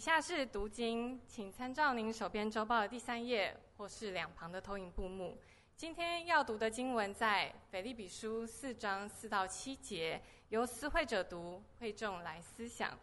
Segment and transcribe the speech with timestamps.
[0.00, 5.36] 以下是读经，请参照您手边周报的第三页，或是两旁的投影布幕。
[5.76, 10.18] 今天要读的经文在腓立比书四章四到七节，
[10.48, 12.98] 由思会者读，会众来思想。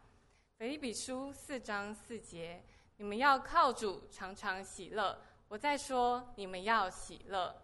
[0.58, 2.64] 腓立比书四章四节，
[2.96, 5.22] 你们要靠主常常喜乐。
[5.50, 7.56] 我再说，你们要喜乐。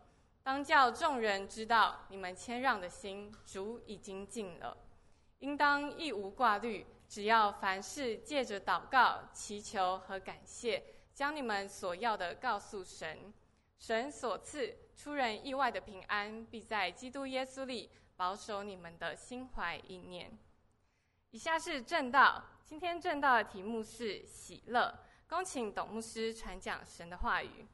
[0.44, 4.78] 当叫众人知道，你们谦让的心，主已经尽了。
[5.40, 6.86] 应当一无挂虑。
[7.14, 10.84] 只要凡事借着祷告、祈求和感谢，
[11.14, 13.32] 将你们所要的告诉神，
[13.78, 20.36] 神所赐出人意外的平安，必在基督耶稣里保守你们的心怀意念。
[21.30, 24.92] 以下是正道，今天正道的题目是喜乐。
[25.30, 27.68] 恭请董牧师传讲神的话语。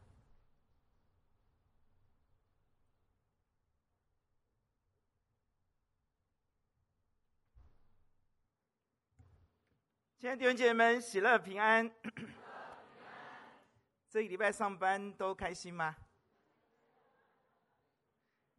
[10.20, 11.90] 亲爱的弟兄姐妹们，喜乐平安。
[14.12, 15.95] 这一礼拜上班都开心吗？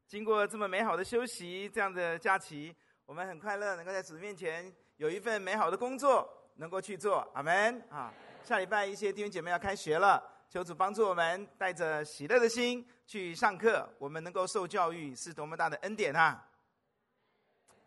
[0.06, 7.30] 经过这么美好的休息，这样的假期，我们很快乐，能够在主面前有一份美好的工作，能够去做。
[7.34, 8.10] 阿门啊！
[8.42, 13.86] 下礼拜一些弟兄姐妹要开学了，求主帮助我们，带着喜乐的心去上课。
[13.98, 16.48] 我们能够受教育，是多么大的恩典啊！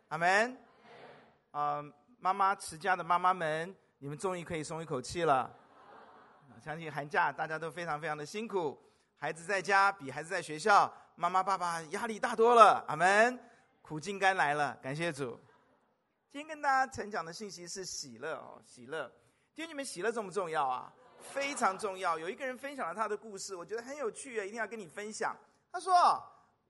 [0.09, 0.55] 阿门。
[1.49, 1.83] 啊。
[2.23, 5.53] 妈妈持家的妈妈们，你们终于可以松一口气了。
[6.63, 8.81] 相信寒假大家都非常非常的辛苦，
[9.17, 12.81] 孩子在家比孩子在学校，妈妈爸爸压力大多了。
[12.87, 13.37] 阿门，
[13.81, 15.37] 苦尽甘来了，感谢主。
[16.31, 19.11] 今天跟大家承讲的信息是喜乐哦，喜乐。
[19.53, 20.93] 今天你们喜乐重不重要啊？
[21.19, 22.17] 非常重要。
[22.17, 25.35] 有一个人分享了他的故事，我觉得很有趣啊，一定要跟你分享。
[25.73, 25.93] 他说：“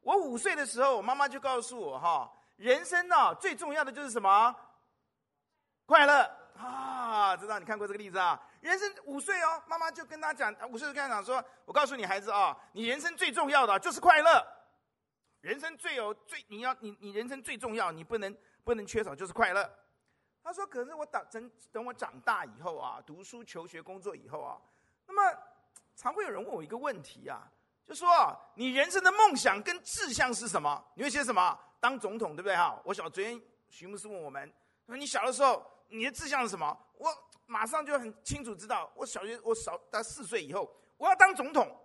[0.02, 4.56] 我五岁的时候，我妈妈就告诉我哈，人生呢最重要的就是什么？”
[5.86, 7.36] 快乐啊！
[7.36, 8.42] 知道你看过这个例子啊？
[8.62, 14.48] 人生五岁哦，妈妈就跟他讲，五岁就跟他讲说：“我告诉你孩子啊，你人生最重要的就是快乐。
[15.42, 19.69] 人生最有最你要你你人生最重要，你不能不能缺少就是快乐。”
[20.41, 24.58] 他说：“可是我等等等我长大以后啊，读书求学工作以后啊，
[25.06, 25.38] 那么
[25.97, 27.44] 常会有人问我一个问题啊，
[27.85, 28.08] 就说
[28.56, 30.81] 你人生的梦想跟志向是什么？
[30.96, 31.59] 你会写什么？
[31.81, 32.81] 当总统对不对哈？
[32.85, 34.50] 我小昨天徐牧师问我们
[34.88, 36.78] 说你小的时候。”你的志向是什么？
[36.98, 37.10] 我
[37.46, 41.80] 马上就很清楚知道，我小学我小到四岁以后，我要当总统。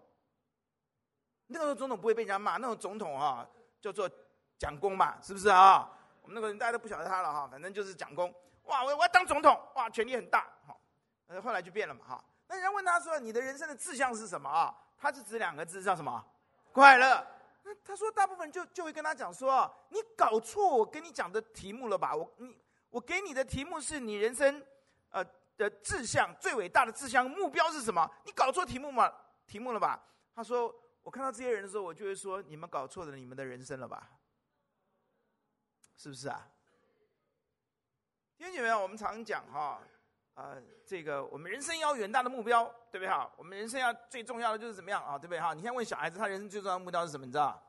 [1.48, 3.48] 那个时候总统不会被人家骂，那种总统啊
[3.80, 4.08] 叫做
[4.58, 5.90] 蒋公嘛，是不是啊？
[6.22, 8.32] 我们那个人大家都不晓得他了哈，反正就是蒋公。
[8.64, 10.46] 哇，我我要当总统，哇，权力很大。
[10.66, 10.78] 好，
[11.26, 12.24] 呃，后来就变了嘛哈。
[12.46, 16.24] 那人家问他说：“你的人生的志向是什么啊？”他是指两个字，叫什么？
[16.72, 17.26] 快乐。
[17.84, 22.14] 他说大部分就就会跟他讲说：“你搞错我跟你讲的题目了吧？
[22.14, 22.56] 我你。”
[22.90, 24.64] 我给你的题目是你人生，
[25.10, 25.24] 呃
[25.56, 28.08] 的志向，最伟大的志向目标是什么？
[28.24, 29.12] 你搞错题目吗？
[29.46, 30.02] 题目了吧？
[30.34, 34.08] 他说，我看到这些人的时候，我就会说，你们搞错了你们的人生了吧？
[35.96, 36.46] 是不是啊？
[38.36, 39.80] 听见没有，我们常讲哈，
[40.34, 43.28] 呃，这个我们人生要远大的目标，对不对哈？
[43.36, 45.18] 我们人生要最重要的就是怎么样啊？
[45.18, 45.54] 对不对哈？
[45.54, 47.26] 你现在问小孩子，他人生最重要的目标是什么？
[47.26, 47.60] 你知道？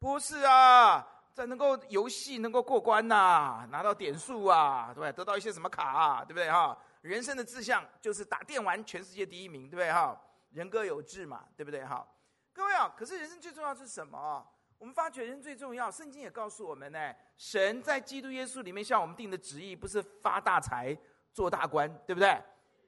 [0.00, 1.06] 不是啊。
[1.32, 5.12] 在能够游戏能够过关呐、拿到点数啊，对不对？
[5.12, 6.76] 得到一些什么卡啊，对不对哈？
[7.02, 10.20] 人生的志向就是打电玩全世界第一名，对不对哈？
[10.50, 12.06] 人各有志嘛，对不对哈？
[12.52, 14.46] 各位啊，可是人生最重要是什么？
[14.76, 20.96] 我们发觉人生最重要，圣经也告诉我们呢，神在基督耶稣里面向我们定的旨意，不是发大财、
[21.32, 22.42] 做大官，对不对？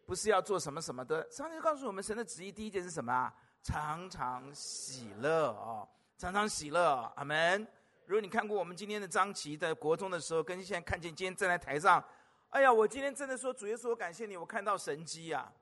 [0.04, 1.30] 不是要做什么什么的。
[1.30, 3.32] 上帝告诉我们，神的旨意第一件是什么啊？
[3.62, 5.86] 常常喜乐啊，
[6.18, 7.66] 常常喜乐，阿门。
[8.06, 12.02] 如果你看过我们今天的张琪在国中的时候，跟现在看见今天站在台上，
[12.50, 15.52] 哎呀，我今天真的说主耶稣，我感谢你，我看到神迹呀、啊。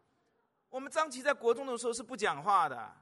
[0.68, 2.92] 我们张琪在国中的时候是不讲话的，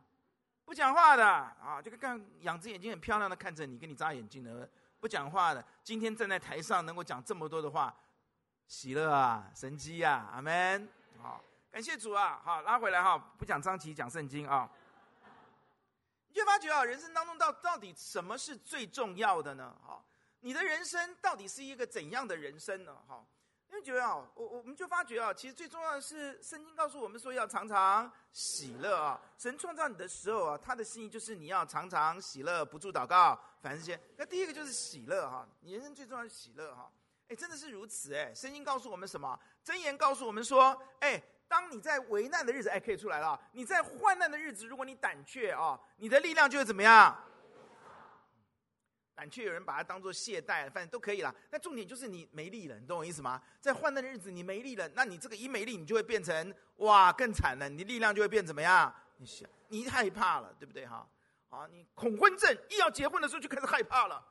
[0.64, 4.68] 不讲话的啊，就跟看两只眼睛很漂亮的看着你，跟你眨眼睛的，
[5.00, 5.64] 不讲话的。
[5.82, 7.94] 今天站在台上能够讲这么多的话，
[8.66, 10.88] 喜乐啊，神迹啊，阿门。
[11.22, 14.70] 好，感谢主啊，好拉回来哈，不讲张琪，讲圣经啊。
[16.38, 19.76] 你就发觉啊，人生当中到到底什么是最重要的呢？
[19.84, 20.00] 哈，
[20.38, 22.96] 你的人生到底是一个怎样的人生呢？
[23.08, 23.26] 哈，
[23.68, 29.20] 因为觉得啊，我我们就发觉啊，其实最重要的是圣经告诉我们说要常常喜乐啊。
[29.36, 34.00] 神创造你的时候啊，他的心意就是你要常常喜乐，不住祷告，凡事谢。
[34.16, 36.88] 那第一个就是喜乐哈，你人生最重要是喜乐哈。
[37.26, 38.32] 哎，真的是如此哎。
[38.32, 39.36] 圣经告诉我们什么？
[39.64, 41.20] 箴言告诉我们说，哎。
[41.48, 43.40] 当你在危难的日子，哎，可以出来了。
[43.52, 47.16] 你在患难的日子，如果你胆怯啊，你的力量就会怎么样？
[49.14, 51.34] 胆怯有人把它当做懈怠，反正都可以啦。
[51.50, 53.42] 但重点就是你没力了，你懂我意思吗？
[53.60, 58.94] 在患难的日子你没力了，那你这个一没力，你就会变成哇更惨了，你力量就会变怎么样？
[59.16, 61.04] 你想，你害怕了，对不对哈？
[61.48, 64.24] 啊，你恐婚症一要结婚的时候就开始害怕了，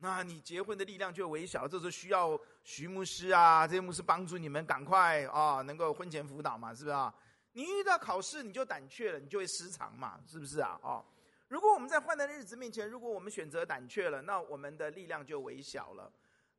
[0.00, 7.12] 那你结婚的力量就微小，这时候需要徐牧师啊这些牧师帮助你们赶快啊，能够婚前辅导嘛，是不是啊？
[7.52, 10.78] 你遇到考试你就胆怯了，你就会失常嘛，是不是啊？
[10.82, 11.04] 哦，
[11.48, 16.12] 如果我们在患难日子面前，如果我们选择胆怯了，那我们的力量就微小了。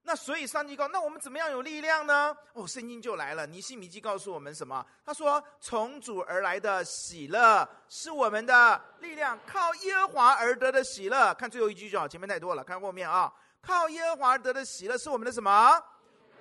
[0.04, 2.36] 那所以上帝告，那我们怎么样有力量呢？
[2.54, 3.46] 哦，圣经就来了。
[3.46, 4.84] 尼希米记告诉我们什么？
[5.06, 13.32] 他说：“从主而来的喜乐是我们的力量，靠耶和华而得的喜乐。”看最后一句就好，前面太多了，看后面啊。
[13.62, 15.52] 靠耶和华而得的喜乐是我们的什么？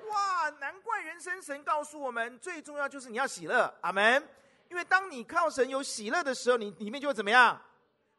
[0.08, 3.72] 哇，难怪人生神告诉我们，最重要就是你要喜乐。
[3.82, 4.26] 阿门。
[4.70, 7.60] 因为当你靠神有喜乐的时候，你里面就会怎么样？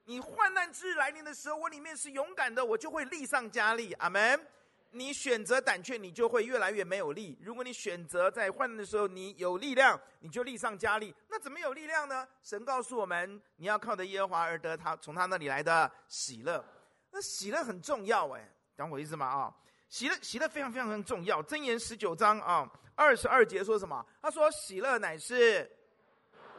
[0.05, 3.93] 你患难之日来临的时候，我里面是勇敢的，我就会力上加力。
[3.93, 4.45] 阿门。
[4.91, 7.37] 你选择胆怯，你就会越来越没有力。
[7.41, 11.13] 如果你选择在患难的时候，你有力量，你就力上加力。
[11.29, 12.27] 那怎么有力量呢？
[12.41, 16.63] 神告诉我们，你要靠着耶和华而得他从他那里来的喜乐。
[17.11, 19.25] 那喜乐很重要哎，懂我意思吗？
[19.25, 19.55] 啊，
[19.89, 21.41] 喜乐喜乐非常非常非常重要。
[21.43, 24.05] 箴言十九章啊二十二节说什么？
[24.21, 25.69] 他说喜乐乃是，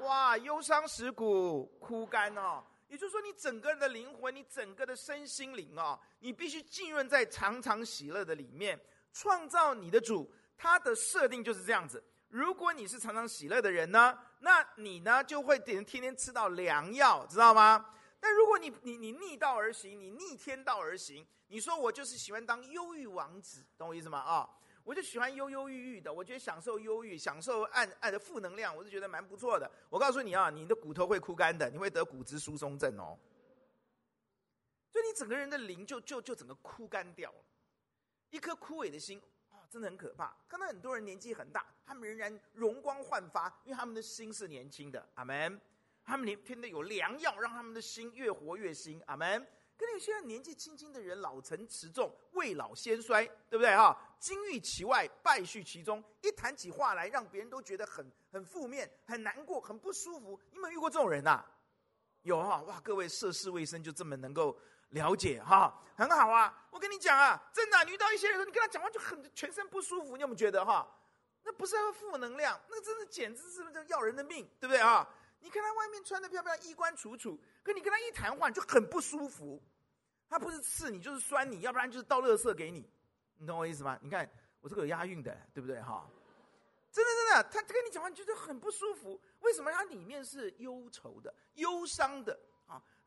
[0.03, 2.65] 哇，忧伤使骨枯干哦。
[2.91, 8.79] 也就是说，你整个人的灵魂，你整个的身心灵啊、哦，你必须浸润在常常喜乐的里面。
[9.13, 12.03] 创造你的主，他的设定就是这样子。
[12.29, 17.95] 如果你是常常喜乐的人呢，那你呢就会天天吃到良药，知道吗？
[18.21, 24.19] 但如果你你你逆道而行，你逆天道而行，你说我就是喜欢当忧郁王子，懂我意思吗？
[24.19, 24.49] 啊、
[24.85, 29.71] 我就喜欢忧忧郁郁的，我觉得享受忧郁，享受爱爱的负能量，我是觉得蛮不错的。
[29.89, 33.19] 我告诉你啊，你的骨头会枯干的，你会得骨质疏松症哦。
[34.91, 37.45] 就你整个人的灵就就就整个枯干掉了，
[38.31, 40.37] 一颗枯萎的心啊，真的很可怕。
[40.49, 45.09] 看到很多人年纪很大，他们仍然容光焕发，因为他们的心是年轻的。
[45.15, 45.61] 阿门。
[46.03, 49.01] 他们天天有良药，让他们的心越活越新。
[49.07, 49.47] 阿门。
[49.81, 53.97] 跟你现在年纪轻轻的人，老成持重，未老先衰，对不对哈？
[54.19, 56.05] 金玉其外，败絮其中。
[56.21, 60.39] 一谈起话来，让别人都觉得很很负面，很难过，很不舒服。
[60.51, 61.43] 你有没有遇过这种人呐？
[62.23, 62.61] 有哈？
[62.65, 64.55] 哇，各位涉世未深就这么能够
[64.91, 65.83] 了解哈？
[65.97, 66.69] 很好啊！
[66.71, 70.87] 我跟你讲啊，真的，你遇到一些人，你跟他讲话就很全身不舒服，你有没有觉得哈？
[71.43, 75.09] 那不是负能量，那真的简直是不是要人的命，对不对啊？
[75.41, 79.61] 你看他外面穿的漂漂亮，衣冠楚楚，可你跟他一谈话，就很不舒服。
[80.29, 82.89] 他不是刺你，就是酸你，要不然就是倒垃圾给你。
[83.39, 83.99] 你懂我意思吗？
[84.01, 86.09] 你看我这个有押韵的，对不对哈？
[86.93, 89.21] 真的真的，他跟你讲话你觉得很不舒服。
[89.41, 89.73] 为什么？
[89.73, 92.39] 他里面是忧愁的、忧伤的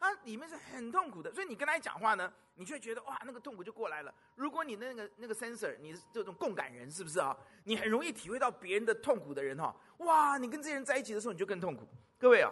[0.03, 1.33] 啊，里面是很痛苦的。
[1.33, 4.13] 所以你跟他一讲话呢，你就会觉得哇，那个痛苦就过来了。
[4.35, 7.35] 如果你那个那个 sensor，你是这种共感人，是不是啊？
[7.63, 9.73] 你很容易体会到别人的痛苦的人哈。
[10.00, 11.88] 哇，你跟这些人在一起的时候，你就更痛苦。
[12.19, 12.51] 各位啊，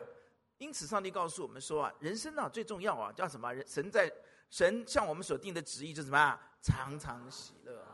[0.59, 3.53] 因此上帝告诉我们说啊，人生啊最重要啊，叫什么？
[3.53, 4.09] 人神在
[4.49, 6.39] 神向我们所定的旨意就是什么啊？
[6.61, 7.85] 常常喜乐。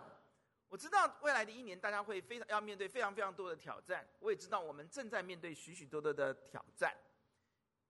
[0.69, 4.05] 我知道未来的一年，大家会非常要面对非常非常多的挑战。
[4.19, 6.93] 我也知道我们正在面对许许多多的挑战。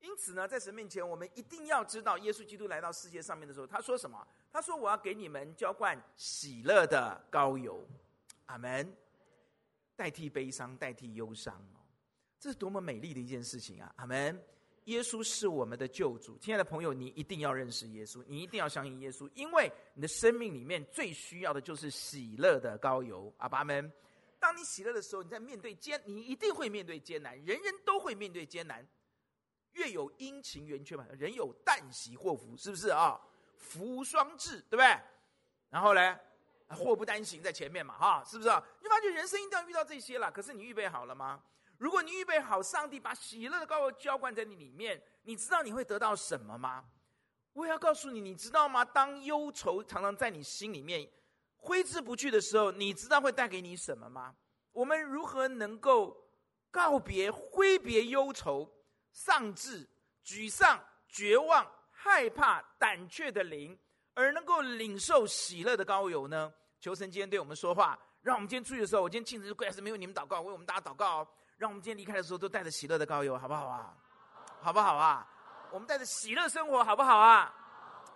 [0.07, 4.25] 因此呢，在神面前，我们一定要知道，耶稣基督来到世界上面的时候，他说什么？
[4.53, 7.85] 他说：“我要给你们浇灌喜乐的膏油。”
[8.47, 8.95] 阿门。
[9.97, 11.81] 代替悲伤，代替忧伤哦，
[12.39, 13.91] 这是多么美丽的一件事情啊！
[13.97, 14.41] 阿门。
[14.85, 23.33] 耶稣是我们的救主，亲爱的朋友，你一定要认识耶稣，你一定要相信耶稣，因为你的生命里面最需要的就是喜乐的膏油。
[23.39, 23.91] 阿爸们，
[24.39, 28.87] 当你喜乐的时候，你在面对艰，你一定会面对艰难，人人都会面对艰难。
[29.77, 33.19] 月有阴晴圆缺嘛，人有旦夕祸福，是不是啊？
[33.55, 34.99] 福无双至，对不对？
[35.69, 36.19] 然后呢，
[36.69, 38.63] 祸不单行在前面嘛，哈，是不是啊？
[38.81, 41.41] 你发觉人生一定要遇到这些了，可是你预备好了吗？
[41.77, 46.83] 如果你预备好，上帝把喜乐的膏油浇灌在你里面，你知道你会得到什么吗？
[47.53, 48.83] 我要告诉你，你知道吗？
[48.83, 51.09] 当忧愁常常在你心里面
[51.55, 54.35] 挥之不去的时候，你知道会带给你什么吗？
[54.71, 56.15] 我们如何能够
[56.69, 58.71] 告别、挥别忧愁、
[59.17, 59.83] 丧志、
[60.23, 63.75] 沮丧、绝望、害怕、胆怯的灵，
[64.13, 66.53] 而能够领受喜乐的膏油呢？
[66.79, 71.27] 求神今天对我们说话，让我们今天出去的时候，我今天亲自跪在神面前为你们祷告，为我们大家祷告哦。
[71.57, 73.97] 让我们今天离开的时候都带着喜乐的膏油，好不好啊？
[74.61, 75.27] 好不好啊？
[75.71, 77.51] 我们带着喜乐生活，好不好啊？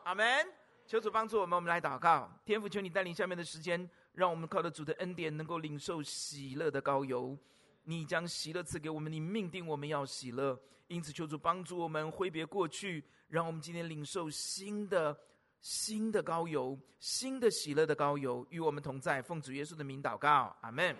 [0.03, 0.47] 阿门。
[0.85, 2.31] 求主帮助我们，我们来祷告。
[2.45, 7.35] 天父，求你带领下面的时间，让我们靠着主的恩典，能够领受喜乐的膏油。
[7.83, 10.55] 你将喜乐赐给我们，你命定我们要喜乐，
[10.91, 15.17] 因此求主帮助我们挥别过去，让我们今天领受新的
[15.61, 19.21] 新的高油，新的喜乐的高油与我们同在。
[19.21, 20.93] 奉主耶稣的名祷告，阿门。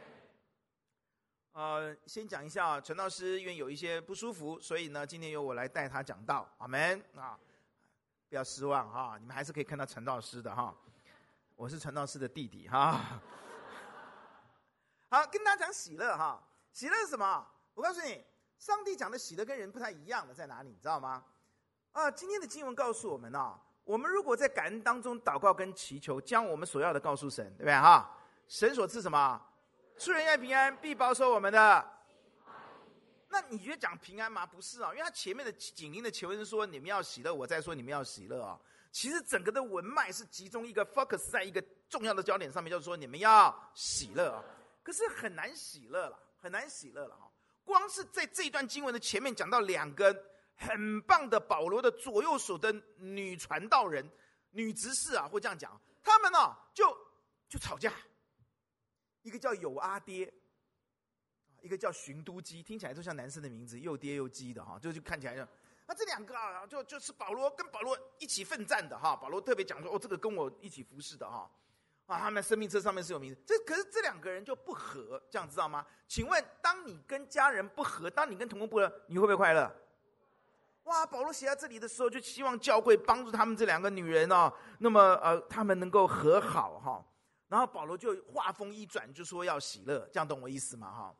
[1.51, 7.37] 呃，先讲一下，陈老师因为有一些不舒服，所以呢，今天由我来带他讲道，阿门啊。
[8.29, 10.73] 不要失望哈，你们还是可以看到陈老师的哈。
[11.57, 13.19] 我是陈老师的弟弟哈。
[15.11, 16.41] 好，跟大家讲喜乐哈。
[16.71, 17.45] 喜乐是什么？
[17.73, 18.23] 我告诉你，
[18.61, 21.25] 上帝讲的喜乐跟人不太一样的在哪里，你知道吗？
[21.93, 28.15] 啊，今天的经文告诉我们啊，我们如果在感恩当中祷告跟祈求，将我们所要的告诉神，对不对哈？
[28.47, 29.41] 神所赐什么？
[29.97, 31.91] 出人愿平安，必保守我们的。
[33.29, 34.45] 那你觉得讲平安吗？
[34.45, 38.59] 不是啊，因为他前面的紧邻的求文说你们要喜乐，我再说你们要喜乐啊。
[38.91, 44.43] 其实整个的文脉是集中一个 focus 在一个重要的焦点上面，就是说你们要喜乐啊。
[44.83, 47.30] 可是很难喜乐了，很难喜乐了哈。
[47.63, 50.25] 光是在这一段经文的前面讲到两个
[50.55, 54.09] 很棒的保罗的左右手的女传道人、
[54.51, 56.95] 女执事啊，会这样讲，他们呢、啊、就
[57.47, 57.93] 就吵架，
[59.21, 60.33] 一个叫有阿爹。
[61.63, 65.47] 一个叫寻都基，听起来都像男生的名字，又爹又基的哈，就就看起来就，
[65.85, 69.15] 那这两个啊，就就是保罗跟保罗一起奋战的哈。
[69.15, 71.47] 保罗特别讲说，哦，这个跟我一起服侍的哈，
[72.05, 73.41] 啊，他们生命册上面是有名字。
[73.45, 75.85] 这可是这两个人就不和，这样知道吗？
[76.07, 79.73] 请问，当你跟家人不和，当你跟同工不和，你会不会快乐？
[80.83, 87.05] 哇，保罗写到这里的时候，就希望教会帮助他们这两个女人哦，那么呃，他们能够和好哈。
[87.47, 90.91] 然后保罗就话锋一转，就说要喜乐，这样懂我意思吗？
[90.91, 91.15] 哈。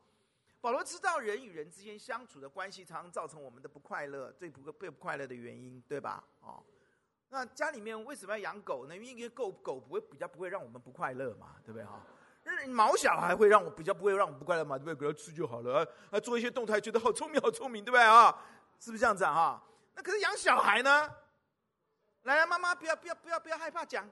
[0.60, 6.22] 保罗知道人与人之间相处的关系，常常造成我们的不快乐，最不不快乐的原因，对吧？
[6.40, 6.62] 哦，
[7.32, 8.94] 那家里面为什么要养狗呢？
[8.94, 11.82] 因为狗狗不会比较不会让我们不快乐嘛，对不对？
[11.82, 11.98] 哈，
[12.68, 14.94] 毛小孩会让我比较不会让我们不快乐嘛，对不对？
[14.94, 18.38] 给他吃就好了，啊，做一些动态，觉得好聪明，好聪明，对不对啊？
[18.78, 19.62] 是不是这样子啊？
[19.94, 21.10] 那可是养小孩呢？
[22.24, 24.06] 来来，妈妈不要不要不要不要害怕讲，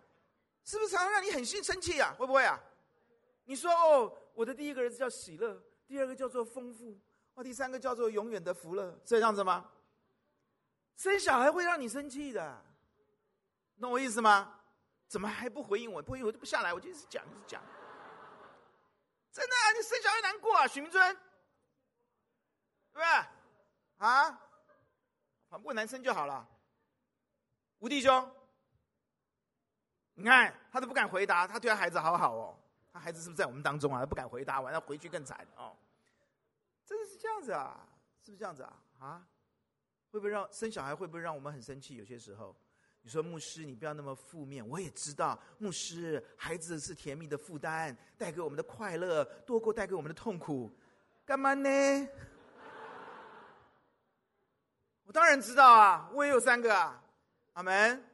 [0.65, 2.15] 是不是常常让你很心生气啊？
[2.19, 2.59] 会不会啊？
[3.45, 5.62] 你说哦，我的第一个儿子叫喜乐。
[5.87, 6.99] 第二个叫做丰富，
[7.35, 9.69] 哦，第三个叫做永远的福乐，是这样子吗？
[10.97, 12.62] 生小孩会让你生气的，
[13.80, 14.56] 懂我意思吗？
[15.08, 16.00] 怎么还不回应我？
[16.00, 17.60] 不回应我就不下来，我就一直讲，一直讲。
[19.32, 21.22] 真的啊，你生小孩难过啊，许明尊，对
[22.92, 23.06] 不对？
[23.99, 24.40] 啊，
[25.49, 26.49] 反过男生就好了。
[27.78, 28.34] 吴弟兄，
[30.14, 32.56] 你看他都不敢回答，他对他孩子好好哦。
[32.92, 34.00] 他孩子是不是在我们当中啊？
[34.00, 35.76] 他不敢回答，完了回去更惨哦。
[36.84, 37.88] 真的是这样子啊？
[38.20, 38.76] 是不是这样子啊？
[38.99, 39.26] 啊？
[40.10, 41.96] 会不会让生小孩会不会让我们很生气？
[41.96, 42.54] 有些时候，
[43.02, 44.66] 你说牧师，你不要那么负面。
[44.69, 50.71] 我也知道，牧师，孩子是甜蜜的负担，带给我们的快乐多过带给我们的痛苦，
[51.25, 51.69] 干嘛呢？
[55.04, 57.02] 我当然知道啊，我也有三个啊。
[57.54, 58.04] 阿门。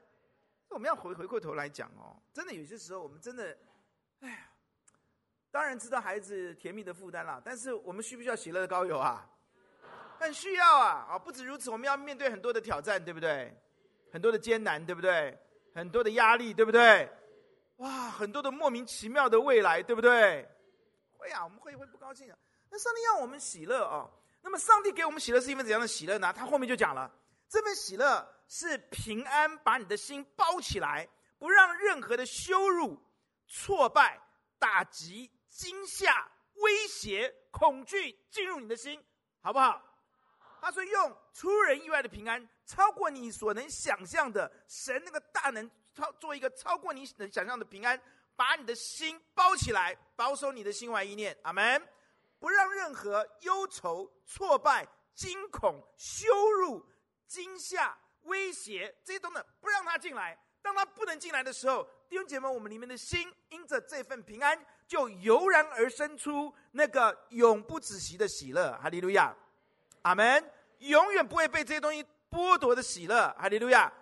[0.69, 3.57] 我们要回回过头来讲哦，真的有些时候我们真的，
[4.21, 4.39] 哎呀。
[5.51, 9.27] 当然知道孩子甜蜜的负担了，但是我们需不需要喜乐的膏油啊？
[10.19, 11.07] 很需要啊！
[11.11, 13.57] 啊，不止如此，我们要面对很多的挑战，对不对？
[14.13, 15.39] 很多的艰难，对不对？
[15.75, 17.09] 很多的压力，对不对？
[17.77, 20.49] 哇，很多的莫名其妙的未来，对不对？
[21.19, 22.39] 会啊，我们会会不高兴啊。
[22.71, 24.11] 那上帝要我们喜乐啊。
[24.43, 26.33] 那么上帝给我们喜乐是一份怎样的喜乐呢？
[26.33, 27.13] 他后面就讲了，
[27.49, 31.09] 这份喜乐是平安，把你的心包起来，
[31.39, 32.99] 不让任何的羞辱、
[33.47, 34.21] 挫败、
[34.59, 35.31] 打击。
[35.49, 39.03] 惊吓、威胁、恐惧进入你的心，
[39.41, 39.83] 好不好？
[40.61, 47.99] 他说：“用出人意外的平安，超过你所能想象的，神那个大能超做一个超过你能想象的平安，
[48.35, 51.37] 把你的心包起来，保守你的心怀意念。
[51.43, 51.89] 阿门。
[52.39, 56.85] 不让任何忧愁、挫败、惊恐、羞辱、
[57.27, 60.39] 惊吓、威胁这些东西，不让他进来。
[60.61, 69.35] 当他不能进来的时候，弟兄姐妹，我们里面的心因着这份平安。”就油然而生出那个永不止息的喜乐，哈利路亚，
[70.03, 70.49] 阿门！
[70.79, 73.93] 永远不会被这些东西剥夺的喜乐，哈利路亚！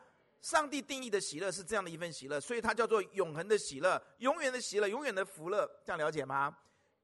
[0.40, 6.54] 上帝定义的喜乐是这样的一份喜乐，所以它叫做永恒的喜乐、永远的喜乐、永远的福乐，这样了解吗？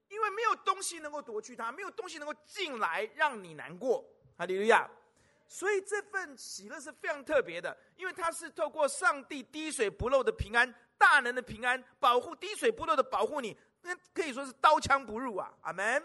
[0.09, 4.05] 因为没有东西能够夺去它，没有东西能够进来让你难过，
[4.37, 4.87] 哈利路亚！
[5.47, 13.57] 所以这份喜乐是非常特别的，因为它是透过上帝滴水不漏的平安、大能的平安，保护滴水不漏的保护你。
[13.83, 16.05] 那可以说是刀枪不入啊，阿门！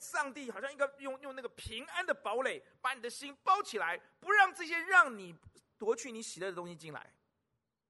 [0.00, 5.38] 上帝好像应该用用那个平安的堡垒，把你的心包起来，不让这些让你
[5.78, 7.14] 夺去你喜乐的东西进来，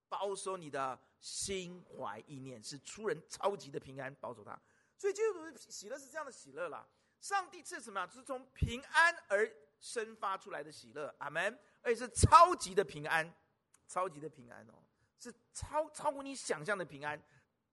[0.08, 4.60] 保守你的心怀意念，是出人超级的平安，保守它。
[4.98, 6.86] 所以基督徒喜乐是这样的喜乐了。
[7.20, 8.06] 上帝是什么？
[8.12, 11.58] 是从平安而生发出来的喜乐，阿门！
[11.82, 13.32] 而且是超级的平安，
[13.86, 14.74] 超级的平安哦。
[15.18, 17.22] 是超超乎你想象的平安，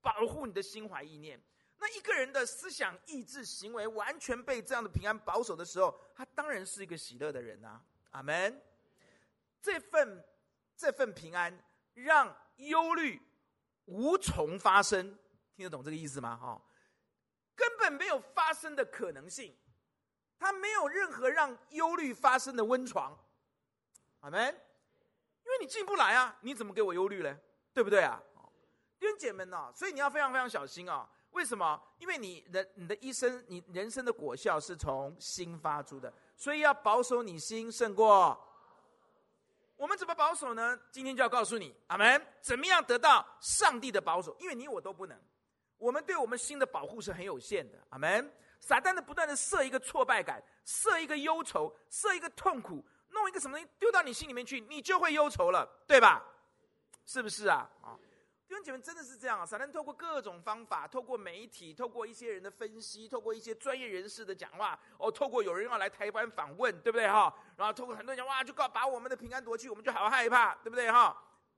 [0.02, 1.42] 保护你的心怀意念。
[1.80, 7.82] 那一个人的思想、意志、行为完全被这样的平安保守的时候，他当然是一个喜乐的人呐、
[8.12, 8.62] 阿门。
[9.62, 10.26] 这份
[10.76, 11.58] 这份平安，
[11.94, 13.22] 让忧虑
[13.86, 15.18] 无从发生。
[15.56, 16.36] 听得懂这个意思吗？
[16.36, 16.62] 哈，
[17.56, 19.56] 根本没有发生的可能性。
[20.40, 23.18] 他没有任何让忧虑发生的温床。
[24.22, 24.40] 阿门。
[25.44, 27.40] 因为你进不来啊，你怎么给我忧虑呢？
[27.74, 28.22] 对不对啊？
[29.00, 31.10] 弟兄姐妹们呐，所以你要非常非常小心啊。
[31.32, 31.80] 为什么？
[32.00, 38.44] 因为你人你的一生，你人生的果效是从心发出的，所以要保守你心胜过。
[39.76, 40.80] 我们怎么保守呢？
[40.92, 42.20] 今天就要告诉你，阿门。
[42.42, 44.36] 怎么样得到上帝的保守？
[44.40, 45.16] 因为你我都不能，
[45.78, 48.34] 我们对我们心的保护是很有限的，阿门。
[48.60, 56.26] 撒旦的不断的设一个挫败感，设一个忧愁，设一个痛苦，弄一个什么东西丢到你心里面去，你就会忧愁了，对吧？
[57.06, 57.70] 是不是啊？
[57.84, 57.96] 啊。
[58.58, 59.46] 兄姐妹，真的是这样啊！
[59.46, 67.34] 撒旦透过各种方法，透过媒体，透过一些人的分析，透过一些专业人士的讲话，哦，透过有人要来台湾访问，对不对哈？
[67.56, 71.16] 然后透过很多人讲，哇，就告把我们的平安夺去，我们就好害怕，对不对哈？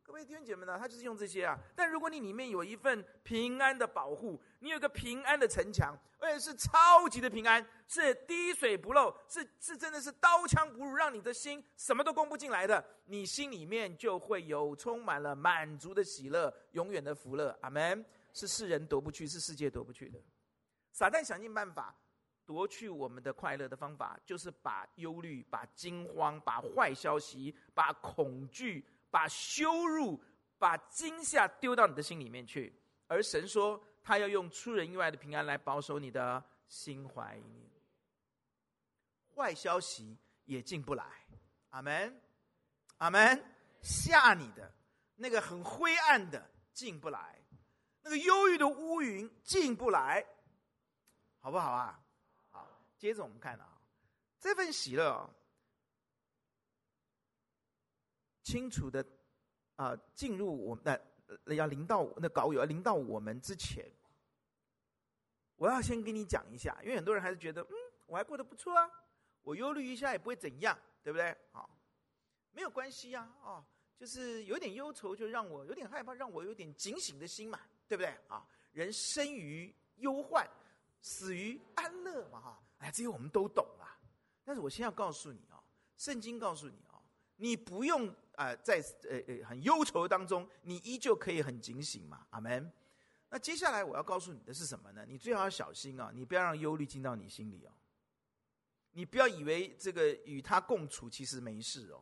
[0.09, 1.55] 各位弟兄姐妹呢，他就是用这些啊。
[1.75, 17.55] 但如果你里面有一份平安的保护，你有个平安的城墙，而且是超级的平安，是滴水不漏，是是真的是刀枪不入，让你的心什么都攻不进来的，你心里面就会有充满了满足的喜乐，永远的福乐。
[17.61, 18.03] 阿门。
[18.33, 20.19] 是世人夺不去，是世界夺不去的。
[20.91, 21.95] 撒旦想尽办法
[22.45, 28.83] 夺去我们的快乐的方法，就是把忧虑、把惊慌、把坏消息、把恐惧。
[29.09, 30.21] 把羞辱、
[30.57, 32.73] 把惊吓丢到你的心里面去，
[33.07, 37.69] 而神说他要用出人意外的平安来保守你的心怀意念，
[39.35, 41.05] 坏消息也进不来，
[41.69, 42.21] 阿门，
[42.97, 43.43] 阿门。
[43.81, 44.69] 吓你的
[45.15, 47.41] 那个很灰暗的进不来，
[48.01, 50.25] 那个忧郁的乌云进不来，
[51.39, 51.97] 好不好啊？
[52.51, 53.79] 好，接着我们看啊，
[54.37, 55.33] 这份喜乐。
[58.49, 59.05] 清楚的，
[59.75, 60.99] 啊、进入我们的、
[61.55, 63.85] 要临到那稿友要临到我们之前，
[65.55, 67.75] 我要先跟你讲一下，因为很多人还是觉得，嗯，
[68.07, 68.89] 我还过得不错啊，
[69.43, 71.37] 我忧虑一下也不会怎样，对不对？
[71.51, 71.69] 好，
[72.51, 73.63] 没有关系呀，哦，
[73.95, 78.17] 就是有点忧愁，就让我有点害怕，让我有点警醒的心嘛，对不对？
[78.29, 80.49] 啊，人生于忧患，
[81.03, 83.93] 死于安乐嘛，哈，哎，这些我们都懂啊。
[84.43, 85.61] 但是我先要告诉你啊，
[85.97, 86.81] 圣经告诉你，
[87.39, 88.15] 你不用。
[88.39, 92.71] 啊、在呃呃很忧愁当中，你依旧可以很警醒嘛，阿门。
[93.27, 95.03] 那接下来我要告诉你的是什么呢？
[95.05, 97.71] 你最好要小心啊，你不要让忧虑进到你心里哦。
[98.91, 102.01] 你不要以为这个与他共处其实没事哦。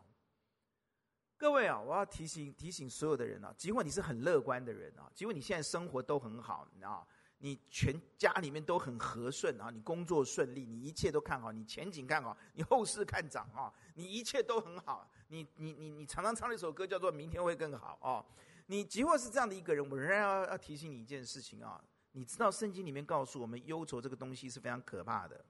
[1.37, 7.07] 各位啊，我要提醒提醒所有的人啊，尽管你是很乐观的人啊，尽管你现在生活都很好，你知道。
[7.39, 15.07] 你全家里面都很和顺啊，你工作顺利，你一切都看好，你前景看好，你后市看涨啊，你一切都很好。
[15.27, 18.25] 你你你你常常唱了一首歌叫做《明天会更好》哦。
[18.67, 25.45] 你即或是这样的一个人，我仍然要要提醒你一件事情啊，你知道圣经里面告诉我们，忧愁这个东西是非常可怕的，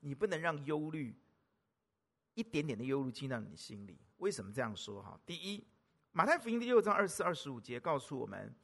[0.00, 1.14] 你不能让忧虑
[2.34, 3.98] 一点点的忧虑进到你心里。
[4.18, 5.18] 为什么这样说哈？
[5.26, 5.66] 第一，
[6.12, 8.54] 马太福音第六章二十四、二十五节告诉我们。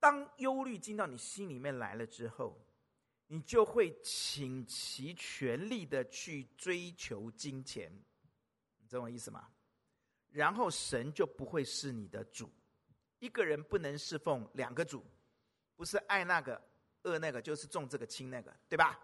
[0.00, 2.60] 当忧虑进到你心里面来了之后，
[3.28, 7.92] 你就会倾其全力的去追求金钱，
[8.96, 9.48] 懂我意思吗？
[10.30, 12.50] 然后神就不会是你的主。
[13.18, 15.04] 一个人不能侍奉两个主，
[15.76, 16.60] 不是爱那个
[17.02, 18.98] 恶那个，就是重这个轻那个，对吧？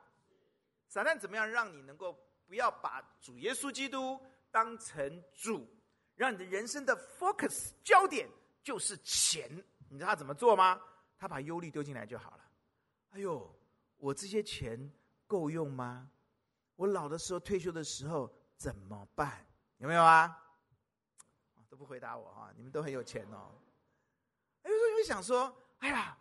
[0.89, 4.21] 撒旦怎么样让你能够不要把主耶稣基督
[4.51, 5.69] 当成主，
[6.15, 8.29] 让你的人生的 focus 焦点
[8.63, 9.51] 就是钱？
[9.89, 10.81] 你知道他怎么做吗？
[11.17, 12.51] 他把忧虑丢进来就好了。
[13.11, 13.55] 哎呦，
[13.97, 14.91] 我这些钱
[15.27, 16.11] 够用吗？
[16.77, 19.45] 我老的时候、退休的时候怎么办？
[19.79, 20.45] 有没有啊？
[21.69, 23.53] 都不回答我哈，你们都很有钱哦。
[24.65, 26.17] 有时候你会想说，哎呀，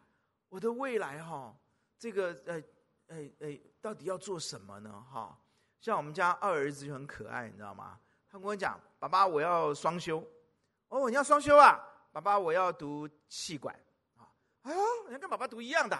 [0.49, 1.55] 我的未来哈，
[1.97, 2.61] 这个呃，
[3.07, 5.05] 哎哎，到底要做什么呢？
[5.09, 5.39] 哈，
[5.79, 7.97] 像我们家二儿子就很可爱，你知道吗？
[8.29, 10.21] 他跟我讲，爸爸，我要双修。
[10.89, 11.81] 哦，你要双修啊？
[12.11, 13.73] 爸爸，我要读气管
[14.17, 14.27] 啊。
[14.63, 15.97] 哎呦，你跟爸爸读一样的